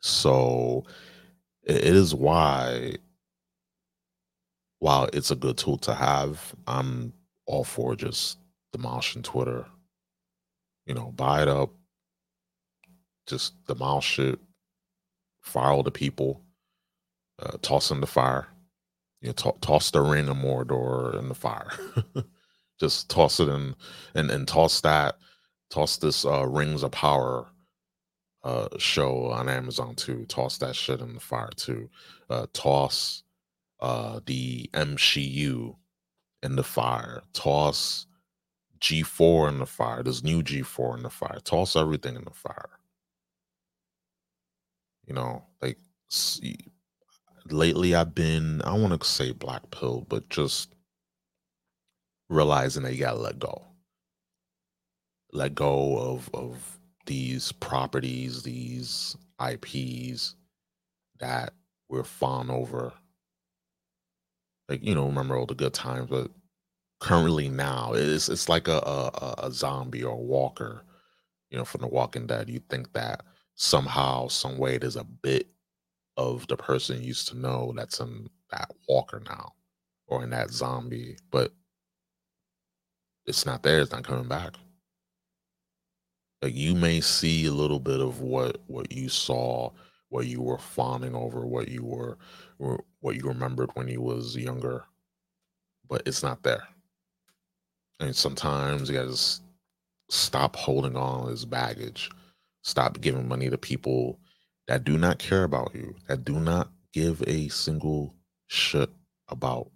[0.00, 0.84] So
[1.62, 2.96] it is why
[4.84, 7.12] while it's a good tool to have i'm
[7.46, 8.38] all for just
[8.72, 9.66] demolishing twitter.
[10.86, 11.70] You know buy it up
[13.26, 14.38] just demolish it
[15.42, 16.42] fire all the people
[17.42, 18.48] uh, toss in the fire.
[19.22, 21.70] You know, to- toss the ring of mordor in the fire.
[22.80, 23.74] Just toss it in
[24.14, 25.16] and and toss that
[25.70, 27.48] toss this uh rings of power
[28.44, 30.26] uh show on amazon too.
[30.26, 31.90] Toss that shit in the fire too.
[32.30, 33.23] Uh toss
[33.80, 35.74] uh the mcu
[36.42, 38.06] in the fire toss
[38.80, 42.70] g4 in the fire this new g4 in the fire toss everything in the fire.
[45.06, 46.56] You know like see,
[47.50, 50.74] lately i've been i want to say black pill but just
[52.28, 53.62] realizing that you gotta let go.
[55.32, 60.36] Let go of of these properties these ips
[61.18, 61.52] that
[61.88, 62.92] we're fawn over
[64.68, 66.30] like you know remember all the good times but
[67.00, 70.84] currently now it's it's like a a, a zombie or a walker
[71.54, 72.50] you know from the walking dead.
[72.50, 73.22] You think that
[73.54, 75.46] somehow some way there's a bit
[76.16, 79.52] of the person you used to know that's in that walker now
[80.08, 81.52] or in that zombie but
[83.26, 84.54] it's not there it's not coming back.
[86.42, 89.70] Like you may see a little bit of what what you saw
[90.08, 92.18] what you were fawning over what you were
[93.04, 94.84] what you remembered when you was younger
[95.90, 96.66] but it's not there.
[98.00, 99.42] And sometimes you gotta just
[100.08, 102.10] stop holding on this baggage.
[102.62, 104.18] Stop giving money to people
[104.68, 108.14] that do not care about you that do not give a single
[108.46, 108.88] shit
[109.28, 109.70] about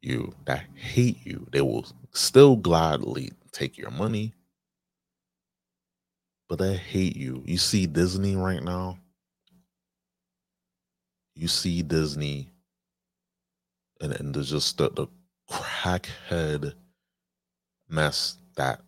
[0.00, 1.48] you that hate you.
[1.50, 4.32] They will still gladly take your money
[6.48, 7.42] but they hate you.
[7.44, 8.98] You see disney right now
[11.36, 12.50] you see Disney
[14.00, 15.06] and, and there's just the, the
[15.50, 16.74] crackhead
[17.88, 18.80] mess that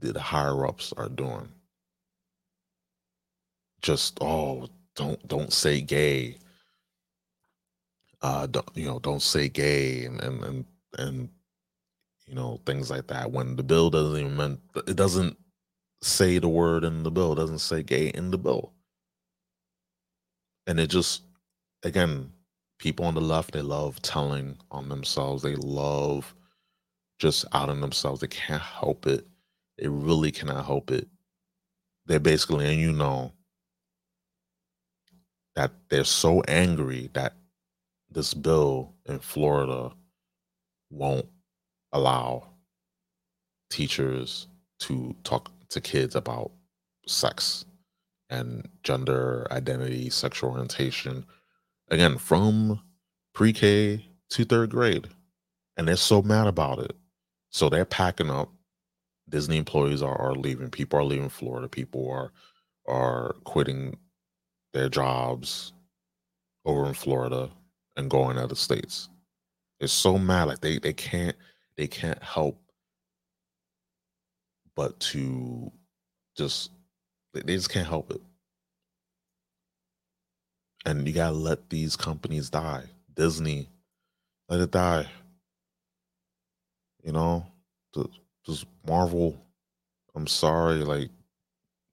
[0.00, 1.48] the higher ups are doing.
[3.80, 6.36] Just oh, don't don't say gay.
[8.20, 8.98] Uh, don't you know?
[8.98, 10.64] Don't say gay and and and,
[10.98, 11.28] and
[12.26, 13.30] you know things like that.
[13.30, 15.36] When the bill doesn't even it doesn't
[16.02, 17.32] say the word in the bill.
[17.32, 18.72] It doesn't say gay in the bill.
[20.66, 21.22] And it just
[21.82, 22.32] again,
[22.78, 25.42] people on the left they love telling on themselves.
[25.42, 26.34] They love
[27.18, 28.20] just outing themselves.
[28.20, 29.26] They can't help it.
[29.78, 31.08] They really cannot help it.
[32.06, 33.32] They're basically, and you know,
[35.54, 37.34] that they're so angry that
[38.10, 39.92] this bill in Florida
[40.90, 41.26] won't
[41.92, 42.48] allow
[43.70, 44.46] teachers
[44.80, 46.50] to talk to kids about
[47.06, 47.64] sex
[48.30, 51.24] and gender identity, sexual orientation.
[51.92, 52.80] Again, from
[53.34, 55.08] pre K to third grade.
[55.76, 56.96] And they're so mad about it.
[57.50, 58.50] So they're packing up.
[59.28, 60.70] Disney employees are, are leaving.
[60.70, 61.68] People are leaving Florida.
[61.68, 62.32] People are
[62.88, 63.96] are quitting
[64.72, 65.72] their jobs
[66.64, 67.50] over in Florida
[67.96, 69.08] and going other states.
[69.78, 71.36] They're so mad, like they they can't
[71.76, 72.58] they can't help
[74.74, 75.70] but to
[76.36, 76.70] just
[77.34, 78.20] they just can't help it.
[80.84, 82.84] And you gotta let these companies die.
[83.14, 83.68] Disney,
[84.48, 85.06] let it die.
[87.04, 87.46] You know,
[88.44, 89.36] just Marvel.
[90.14, 91.10] I'm sorry, like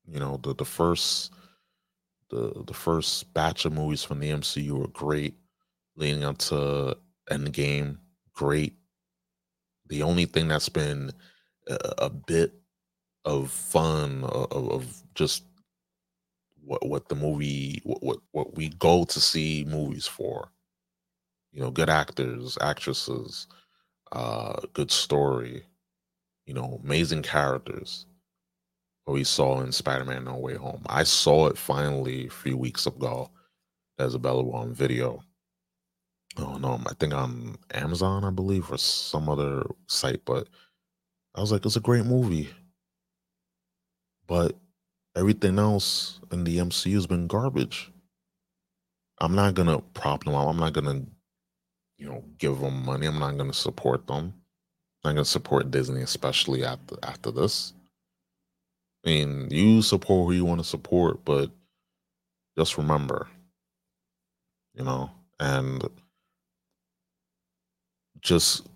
[0.07, 1.31] you know the the first
[2.29, 5.35] the the first batch of movies from the MCU were great,
[5.95, 6.97] leading up to
[7.29, 7.97] Endgame,
[8.33, 8.75] great.
[9.87, 11.11] The only thing that's been
[11.67, 12.53] a, a bit
[13.25, 15.43] of fun of, of, just
[16.69, 20.49] what what the movie what, what what we go to see movies for,
[21.53, 23.47] you know, good actors, actresses,
[24.13, 25.63] uh, good story,
[26.47, 28.05] you know, amazing characters
[29.05, 30.83] What we saw in Spider-Man No Way Home.
[30.87, 33.31] I saw it finally a few weeks ago
[33.99, 35.23] as available on video.
[36.37, 40.47] Oh no, I think on Amazon, I believe, or some other site, but
[41.35, 42.49] I was like, it's a great movie.
[44.27, 44.55] But
[45.15, 47.91] everything else in the MCU has been garbage.
[49.19, 50.47] I'm not gonna prop them up.
[50.47, 51.01] I'm not gonna,
[51.97, 53.05] you know, give them money.
[53.07, 54.33] I'm not gonna support them.
[55.03, 57.73] I'm gonna support Disney, especially after after this.
[59.05, 61.49] I mean, you support who you want to support, but
[62.57, 63.27] just remember,
[64.73, 65.87] you know, and
[68.19, 68.67] just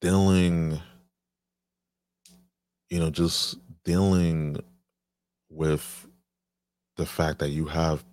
[0.00, 0.78] dealing,
[2.90, 4.58] you know, just dealing
[5.50, 6.06] with
[6.96, 8.04] the fact that you have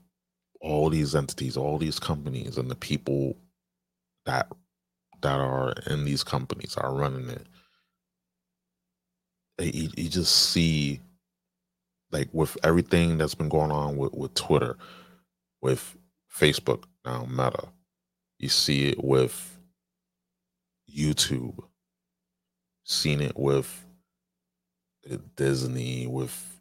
[0.62, 3.38] all these entities, all these companies, and the people
[4.26, 4.52] that
[5.22, 7.48] that are in these companies are running it.
[9.60, 11.02] You, you just see
[12.12, 14.78] like with everything that's been going on with, with Twitter,
[15.62, 15.98] with
[16.34, 17.70] Facebook now Meta,
[18.38, 19.58] you see it with
[20.94, 21.58] YouTube,
[22.84, 23.86] seen it with
[25.36, 26.57] Disney, with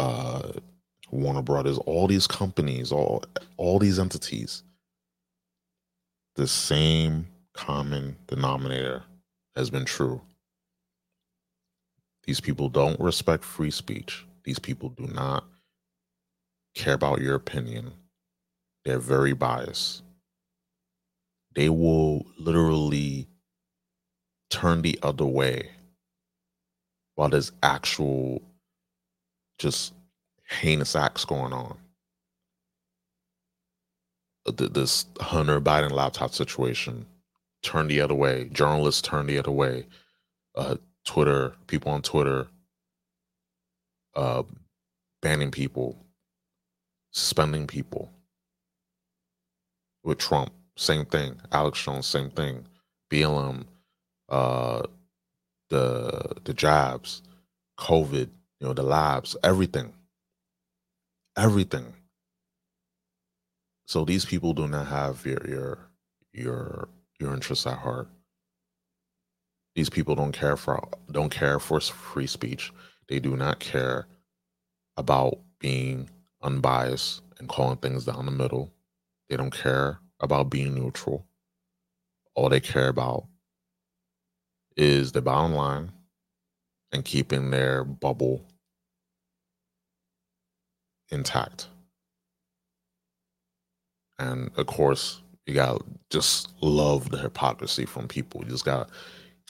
[0.00, 0.52] uh
[1.10, 3.24] Warner Brothers, all these companies, all
[3.56, 4.64] all these entities.
[6.36, 9.04] The same common denominator
[9.56, 10.20] has been true.
[12.24, 14.26] These people don't respect free speech.
[14.44, 15.44] These people do not
[16.74, 17.92] care about your opinion.
[18.84, 20.02] They're very biased.
[21.54, 23.28] They will literally
[24.50, 25.70] turn the other way
[27.16, 28.42] while there's actual
[29.60, 29.92] just
[30.48, 31.76] heinous acts going on.
[34.46, 37.06] This Hunter Biden laptop situation,
[37.62, 38.48] turn the other way.
[38.52, 39.86] Journalists turn the other way.
[40.56, 42.48] Uh, Twitter, people on Twitter
[44.16, 44.42] uh,
[45.22, 45.96] banning people,
[47.12, 48.10] suspending people.
[50.02, 51.38] With Trump, same thing.
[51.52, 52.64] Alex Jones, same thing.
[53.12, 53.64] BLM,
[54.30, 54.82] uh,
[55.68, 57.22] the the jobs,
[57.78, 58.30] COVID,
[58.60, 59.92] you know, the labs, everything,
[61.36, 61.94] everything.
[63.86, 65.78] So these people do not have your your
[66.32, 66.88] your
[67.18, 68.08] your interests at heart.
[69.74, 72.72] These people don't care for don't care for free speech.
[73.08, 74.06] They do not care
[74.96, 76.08] about being
[76.42, 78.70] unbiased and calling things down the middle.
[79.28, 81.24] They don't care about being neutral.
[82.34, 83.24] All they care about
[84.76, 85.92] is the bottom line
[86.92, 88.44] and keeping their bubble
[91.10, 91.68] intact.
[94.18, 98.42] And of course, you gotta just love the hypocrisy from people.
[98.44, 98.86] You just gotta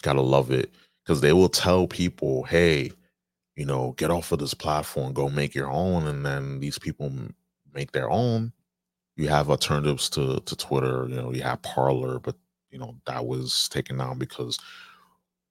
[0.02, 0.70] gotta love it
[1.04, 2.92] because they will tell people, "Hey,
[3.56, 7.12] you know, get off of this platform, go make your own," and then these people
[7.74, 8.52] make their own.
[9.16, 11.06] You have alternatives to to Twitter.
[11.08, 12.36] You know, you have Parler, but
[12.70, 14.58] you know that was taken down because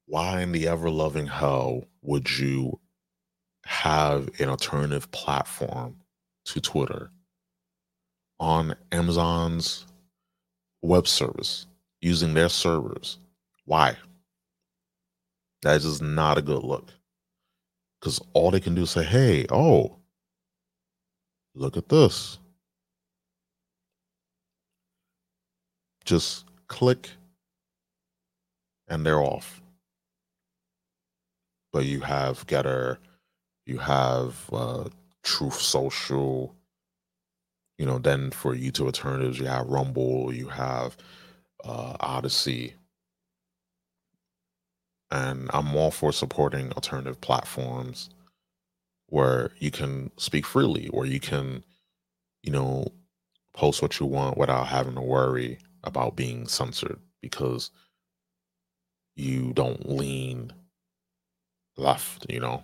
[0.06, 2.80] why in the ever loving hell would you
[3.70, 5.96] have an alternative platform
[6.44, 7.12] to Twitter
[8.40, 9.86] on Amazon's
[10.82, 11.68] web service
[12.02, 13.20] using their servers?
[13.66, 13.96] Why?
[15.62, 16.90] That is just not a good look.
[18.00, 19.98] Because all they can do is say, hey, oh,
[21.54, 22.40] look at this.
[26.06, 27.12] Just click
[28.88, 29.62] and they're off.
[31.72, 32.98] But you have Gettr,
[33.70, 34.86] you have uh,
[35.24, 36.56] Truth Social,
[37.78, 40.98] you know, then for YouTube alternatives, you have Rumble, you have
[41.64, 42.74] uh, Odysee,
[45.12, 48.10] and I'm all for supporting alternative platforms
[49.08, 51.64] where you can speak freely, or you can,
[52.44, 52.88] you know,
[53.54, 57.72] post what you want without having to worry about being censored because
[59.16, 60.54] you don't lean
[61.78, 62.64] left, you know.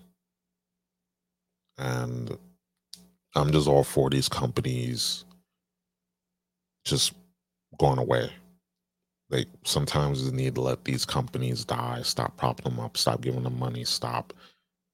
[1.78, 2.38] And
[3.36, 5.26] I'm just all for these companies
[6.86, 7.13] just
[7.78, 8.32] going away.
[9.30, 13.43] Like sometimes you need to let these companies die, stop propping them up, stop giving
[13.43, 14.34] them money, stop,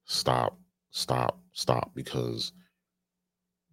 [0.06, 0.58] stop,
[0.90, 1.92] stop, stop.
[1.94, 2.52] Because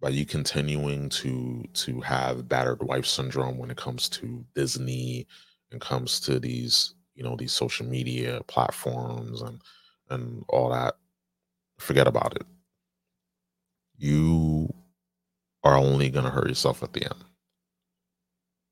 [0.00, 5.26] by you continuing to to have battered wife syndrome when it comes to Disney
[5.72, 9.60] and comes to these, you know, these social media platforms and
[10.10, 10.96] and all that,
[11.78, 12.46] forget about it.
[14.00, 14.72] You
[15.62, 17.24] are only gonna hurt yourself at the end.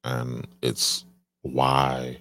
[0.05, 1.05] And it's
[1.43, 2.19] why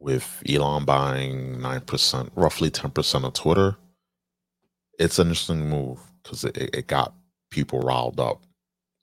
[0.00, 3.76] with Elon buying 9%, roughly 10% of Twitter,
[4.98, 7.14] it's an interesting move because it, it got
[7.50, 8.42] people riled up.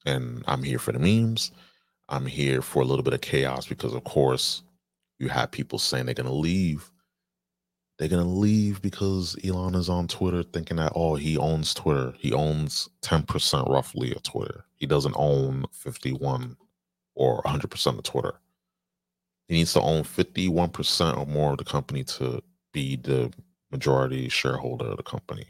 [0.06, 1.51] And I'm here for the memes.
[2.10, 4.62] I'm here for a little bit of chaos because, of course,
[5.18, 6.91] you have people saying they're going to leave.
[7.98, 12.14] They're going to leave because Elon is on Twitter thinking that, oh, he owns Twitter.
[12.18, 14.66] He owns 10% roughly of Twitter.
[14.76, 16.58] He doesn't own 51
[17.16, 18.34] or 100% of Twitter.
[19.48, 22.41] He needs to own 51% or more of the company to
[22.74, 23.32] be the
[23.72, 25.46] majority shareholder of the company.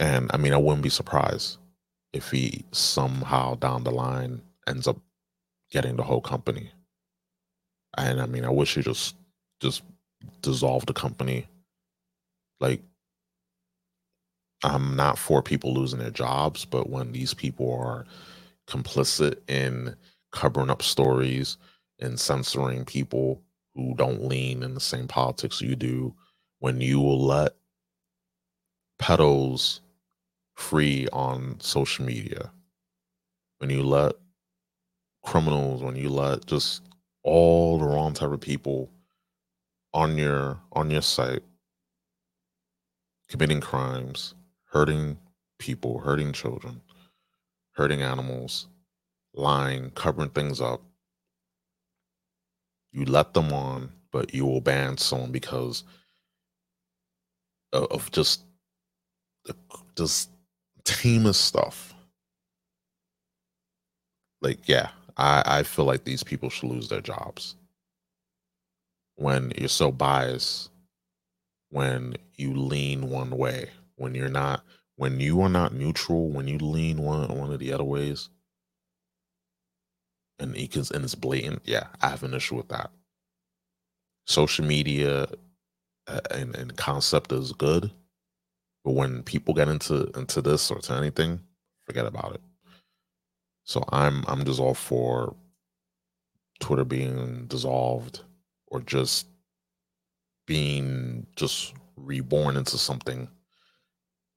[0.00, 1.58] And I mean, I wouldn't be surprised
[2.12, 4.98] if he somehow down the line ends up
[5.70, 6.70] getting the whole company.
[7.96, 9.16] And I mean, I wish he just
[9.60, 9.82] just
[10.42, 11.46] dissolve the company.
[12.60, 12.82] Like,
[14.64, 18.04] I'm not for people losing their jobs, but when these people are
[18.68, 19.94] complicit in
[20.32, 21.56] covering up stories
[22.00, 23.42] and censoring people
[23.74, 26.14] who don't lean in the same politics you do,
[26.58, 27.54] when you will let
[29.00, 29.80] pedos
[30.56, 32.50] free on social media,
[33.58, 34.14] when you let
[35.24, 36.82] criminals, when you let just
[37.22, 38.90] all the wrong type of people
[39.98, 41.42] on your on your site
[43.28, 44.34] committing crimes,
[44.66, 45.18] hurting
[45.58, 46.80] people, hurting children,
[47.72, 48.68] hurting animals,
[49.34, 50.80] lying, covering things up.
[52.92, 55.82] You let them on, but you will ban someone because
[57.72, 58.42] of just
[59.96, 60.30] just
[60.84, 61.92] tamest stuff.
[64.40, 67.56] Like, yeah, I, I feel like these people should lose their jobs
[69.18, 70.70] when you're so biased,
[71.70, 74.64] when you lean one way, when you're not
[74.96, 78.30] when you are not neutral, when you lean one one of the other ways,
[80.38, 82.90] and it can, and it's blatant, yeah, I have an issue with that.
[84.26, 85.26] Social media
[86.06, 87.90] uh, and, and concept is good,
[88.84, 91.40] but when people get into into this or to anything,
[91.86, 92.40] forget about it.
[93.64, 95.34] So I'm I'm just all for
[96.60, 98.22] Twitter being dissolved
[98.70, 99.26] or just
[100.46, 103.28] being just reborn into something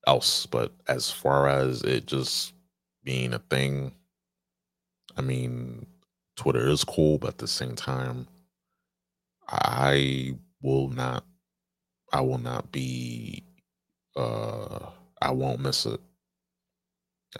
[0.08, 0.46] else.
[0.46, 2.54] But as far as it just
[3.04, 3.94] being a thing,
[5.18, 5.86] I mean,
[6.36, 8.28] Twitter is cool, but at the same time,
[9.50, 11.26] I will not,
[12.14, 13.44] I will not be,
[14.16, 14.90] uh,
[15.22, 16.00] I won't miss it.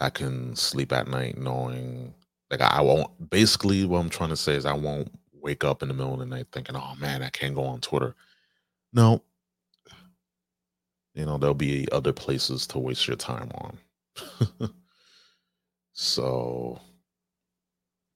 [0.00, 2.14] I can sleep at night knowing,
[2.50, 5.10] like, I won't, basically, what I'm trying to say is I won't
[5.42, 7.80] wake up in the middle of the night thinking, oh man, I can't go on
[7.80, 8.14] Twitter.
[8.92, 9.22] No,
[11.14, 14.70] you know, there'll be other places to waste your time on.
[15.92, 16.80] So,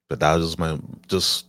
[0.09, 1.47] but that is my just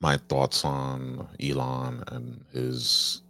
[0.00, 3.22] my thoughts on Elon and his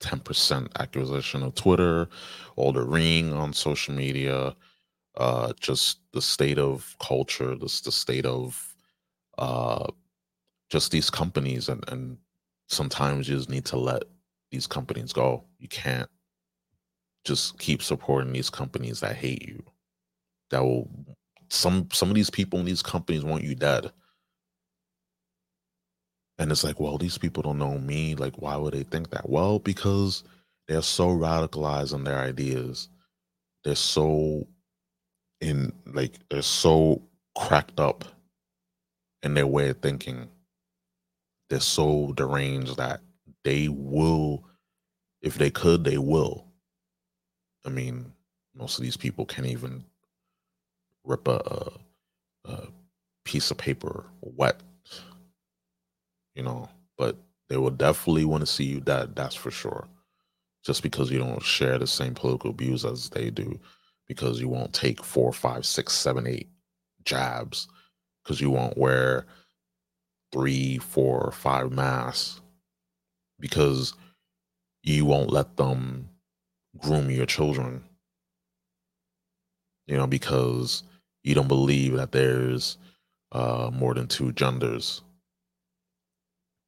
[0.00, 2.08] 10% acquisition of Twitter,
[2.56, 4.54] all the ring on social media,
[5.16, 8.74] uh, just the state of culture, just the state of
[9.38, 9.86] uh,
[10.70, 11.68] just these companies.
[11.68, 12.18] And, and
[12.68, 14.02] sometimes you just need to let
[14.50, 15.44] these companies go.
[15.58, 16.08] You can't
[17.24, 19.62] just keep supporting these companies that hate you.
[20.50, 20.88] That will
[21.48, 23.90] some some of these people in these companies want you dead.
[26.38, 28.14] And it's like, well, these people don't know me.
[28.14, 29.28] Like, why would they think that?
[29.28, 30.22] Well, because
[30.68, 32.88] they're so radicalized in their ideas.
[33.64, 34.46] They're so
[35.40, 37.02] in like they're so
[37.36, 38.04] cracked up
[39.22, 40.28] in their way of thinking.
[41.50, 43.00] They're so deranged that
[43.44, 44.44] they will,
[45.22, 46.46] if they could, they will.
[47.64, 48.12] I mean,
[48.54, 49.84] most of these people can't even
[51.04, 51.72] rip a,
[52.46, 52.68] a, a
[53.24, 54.62] piece of paper wet
[56.36, 56.68] you know,
[56.98, 57.16] but
[57.48, 59.88] they will definitely want to see you dead, that's for sure.
[60.64, 63.58] Just because you don't share the same political views as they do,
[64.06, 66.48] because you won't take four, five, six, seven, eight
[67.04, 67.68] jabs,
[68.22, 69.26] because you won't wear
[70.32, 72.40] three, four, five masks,
[73.40, 73.94] because
[74.82, 76.08] you won't let them
[76.78, 77.82] groom your children.
[79.86, 80.82] You know, because
[81.22, 82.78] you don't believe that there's
[83.32, 85.02] uh, more than two genders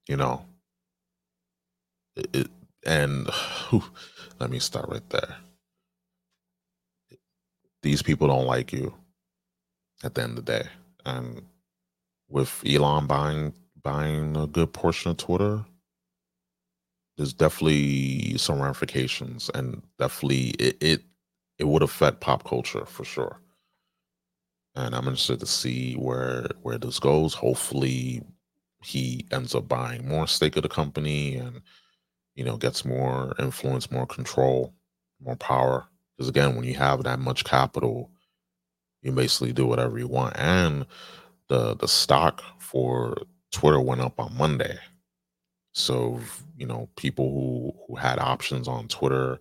[0.08, 0.44] you know
[2.16, 2.50] it, it
[2.86, 3.28] and
[3.70, 3.84] whew,
[4.40, 5.36] let me start right there
[7.82, 8.92] these people don't like you
[10.02, 10.68] at the end of the day
[11.04, 11.42] and
[12.28, 13.52] with elon buying
[13.82, 15.64] buying a good portion of twitter
[17.18, 21.02] there's definitely some ramifications and definitely it, it
[21.58, 23.40] it would affect pop culture for sure.
[24.76, 27.34] And i'm interested to see where where this goes.
[27.34, 28.22] Hopefully
[28.84, 31.60] he ends up buying more stake of the company and
[32.36, 34.72] you know gets more influence more control
[35.20, 35.86] more power.
[36.16, 38.12] Because again when you have that much capital
[39.02, 40.36] you basically do whatever you want.
[40.38, 40.86] And
[41.48, 43.16] the the stock for
[43.52, 44.76] twitter went up on monday
[45.72, 46.20] so
[46.56, 49.38] you know people who who had options on twitter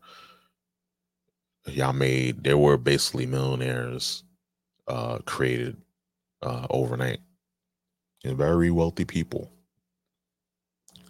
[1.67, 4.23] y'all made they were basically millionaires
[4.87, 5.75] uh created
[6.41, 7.19] uh overnight
[8.23, 9.51] and very wealthy people.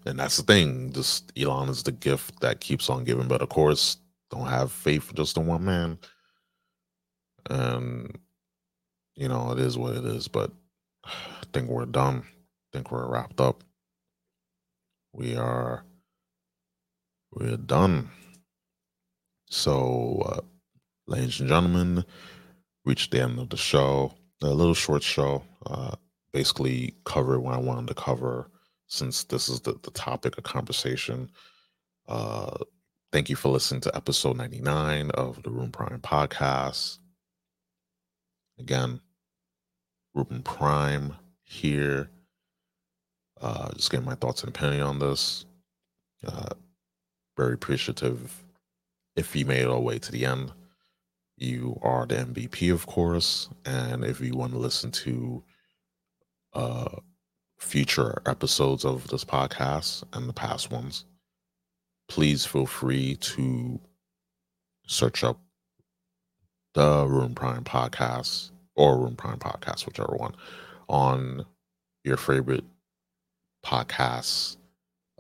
[0.06, 0.94] And that's the thing.
[0.94, 3.28] Just Elon is the gift that keeps on giving.
[3.28, 3.98] But of course,
[4.32, 5.98] don't have faith just in one man.
[7.50, 8.18] And
[9.16, 10.28] you know, it is what it is.
[10.28, 10.52] But
[11.08, 12.24] I think we're done.
[12.26, 13.64] I think we're wrapped up.
[15.14, 15.86] We are
[17.32, 18.10] we're done.
[19.50, 20.42] So uh,
[21.08, 22.04] ladies and gentlemen,
[22.86, 24.14] reached the end of the show.
[24.42, 25.44] A little short show.
[25.66, 25.96] Uh,
[26.34, 28.52] basically covered what I wanted to cover
[28.88, 31.30] since this is the, the topic of conversation.
[32.08, 32.58] Uh,
[33.12, 36.98] thank you for listening to episode 99 of the Room Prime podcast.
[38.60, 39.02] Again,
[40.18, 41.14] Ruben Prime
[41.44, 42.10] here.
[43.40, 45.46] Uh, just getting my thoughts and opinion on this.
[46.28, 46.50] Uh,
[47.38, 48.44] very appreciative
[49.16, 50.52] if you made it all the way to the end.
[51.38, 53.50] You are the MVP, of course.
[53.64, 55.44] And if you want to listen to
[56.54, 56.96] uh,
[57.60, 61.06] future episodes of this podcast and the past ones,
[62.10, 63.80] please feel free to
[64.88, 65.40] search up
[66.74, 70.36] the Room Prime podcast or Room Prime podcast, whichever one,
[70.88, 71.46] on
[72.04, 72.64] your favorite
[73.66, 74.58] podcast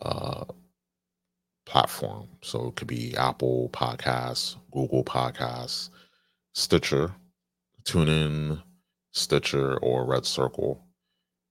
[0.01, 0.45] uh,
[1.65, 2.27] platform.
[2.41, 5.89] So it could be Apple Podcasts, Google Podcasts,
[6.53, 7.13] Stitcher,
[7.83, 8.61] TuneIn,
[9.11, 10.81] Stitcher, or Red Circle.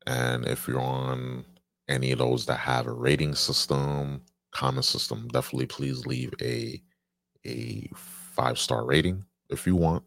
[0.07, 1.45] And if you're on
[1.89, 6.81] any of those that have a rating system, comment system, definitely please leave a
[7.47, 10.03] a five star rating if you want.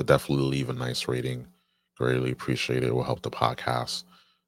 [0.00, 1.46] But definitely leave a nice rating.
[1.98, 2.86] Greatly appreciate it.
[2.86, 4.04] it will help the podcast.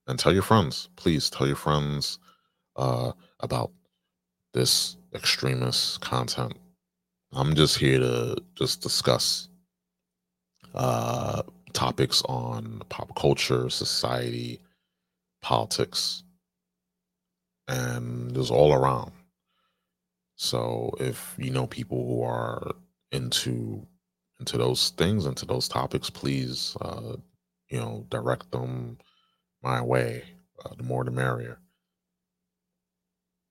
[0.06, 2.18] And tell your friends, please tell your friends
[2.76, 3.70] uh, about
[4.54, 6.54] this extremist content.
[7.34, 9.50] I'm just here to just discuss
[10.74, 11.42] uh,
[11.74, 14.58] topics on pop culture, society,
[15.42, 16.22] politics,
[17.68, 19.12] and just all around.
[20.36, 22.72] So if you know people who are
[23.10, 23.86] into
[24.42, 27.14] into those things, into those topics, please uh,
[27.68, 28.98] you know direct them
[29.62, 30.24] my way.
[30.64, 31.58] Uh, the more the merrier.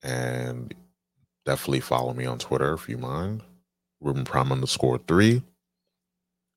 [0.04, 0.74] And
[1.46, 3.44] definitely follow me on Twitter if you mind.
[4.00, 5.44] Ruben Prime underscore three.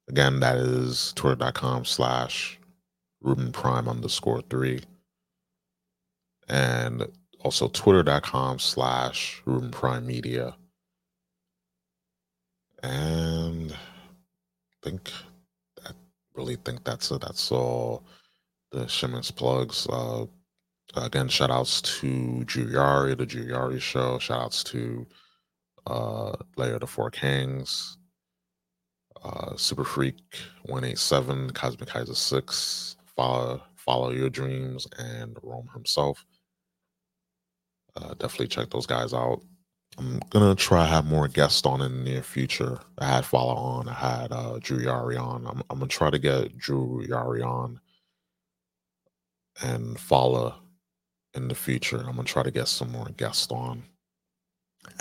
[0.09, 2.59] Again, that is twitter.com slash
[3.21, 4.83] Ruben Prime underscore three.
[6.49, 7.07] And
[7.41, 10.55] also twitter.com slash Ruben Prime Media.
[12.83, 13.75] And
[14.85, 15.11] think
[15.87, 15.91] I
[16.35, 17.23] really think that's it.
[17.23, 18.05] That's all
[18.71, 19.87] the Shimmer's plugs.
[19.91, 20.27] Uh
[20.97, 22.07] again, shout outs to
[22.47, 24.19] Juyari, the Juyari show.
[24.19, 25.07] Shout outs to
[25.87, 27.97] uh Layer the Four Kings,
[29.25, 30.17] uh Super Freak
[30.65, 36.25] 187, Cosmic Kaiser 6, Follow Follow Your Dreams, and Rome himself.
[37.97, 39.41] Uh, definitely check those guys out.
[39.99, 42.81] I'm gonna try to have more guests on in the near future.
[42.99, 45.47] I had Follow on, I had uh, Drew Yari on.
[45.47, 47.81] I'm, I'm gonna try to get Drew Yari on
[49.63, 50.55] and Follow
[51.35, 51.99] in the future.
[51.99, 53.83] I'm gonna try to get some more guests on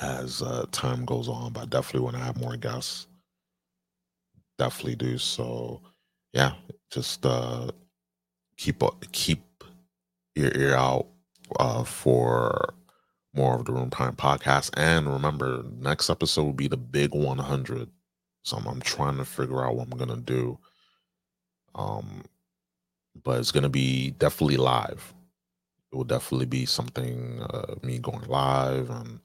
[0.02, 3.08] as uh, time goes on, but I definitely want to have more guests.
[4.58, 5.82] Definitely do so.
[6.34, 6.54] Yeah,
[6.92, 7.72] just uh,
[8.58, 9.42] keep keep
[10.36, 11.08] your ear out
[11.60, 12.74] uh, for
[13.34, 14.70] more of the Room Time podcast.
[14.78, 17.90] And remember, next episode will be the big 100.
[18.44, 20.60] So I'm, I'm trying to figure out what I'm gonna do.
[21.76, 22.24] Um,
[23.24, 25.14] but it's gonna be definitely live.
[25.92, 29.20] It will definitely be something uh, me going live and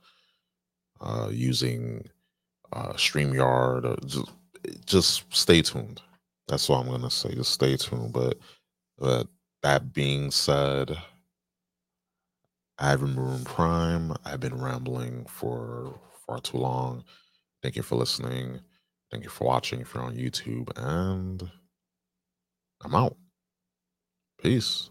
[1.00, 2.08] uh, using
[2.72, 4.04] uh, Streamyard.
[4.06, 4.30] Just,
[4.86, 6.00] just stay tuned.
[6.46, 7.34] That's what I'm gonna say.
[7.34, 8.12] Just stay tuned.
[8.12, 8.38] But
[8.98, 9.26] but
[9.62, 10.96] that being said,
[12.78, 14.14] I've been Ruben Prime.
[14.24, 17.04] I've been rambling for far too long.
[17.62, 18.60] Thank you for listening.
[19.10, 20.70] Thank you for watching if you're on YouTube.
[20.76, 21.50] And
[22.84, 23.16] I'm out.
[24.40, 24.90] Peace.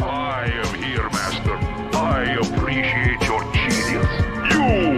[0.00, 1.56] I am here, Master.
[1.96, 4.08] I appreciate your genius.
[4.52, 4.97] You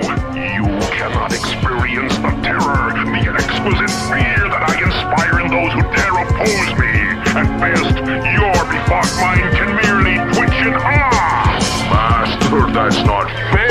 [1.00, 6.76] cannot experience the terror, the exquisite fear that I inspire in those who dare oppose
[6.76, 6.92] me.
[7.40, 7.96] At best,
[8.36, 11.56] your befogged mind can merely twitch in awe.
[11.88, 13.69] Master, that's not fair.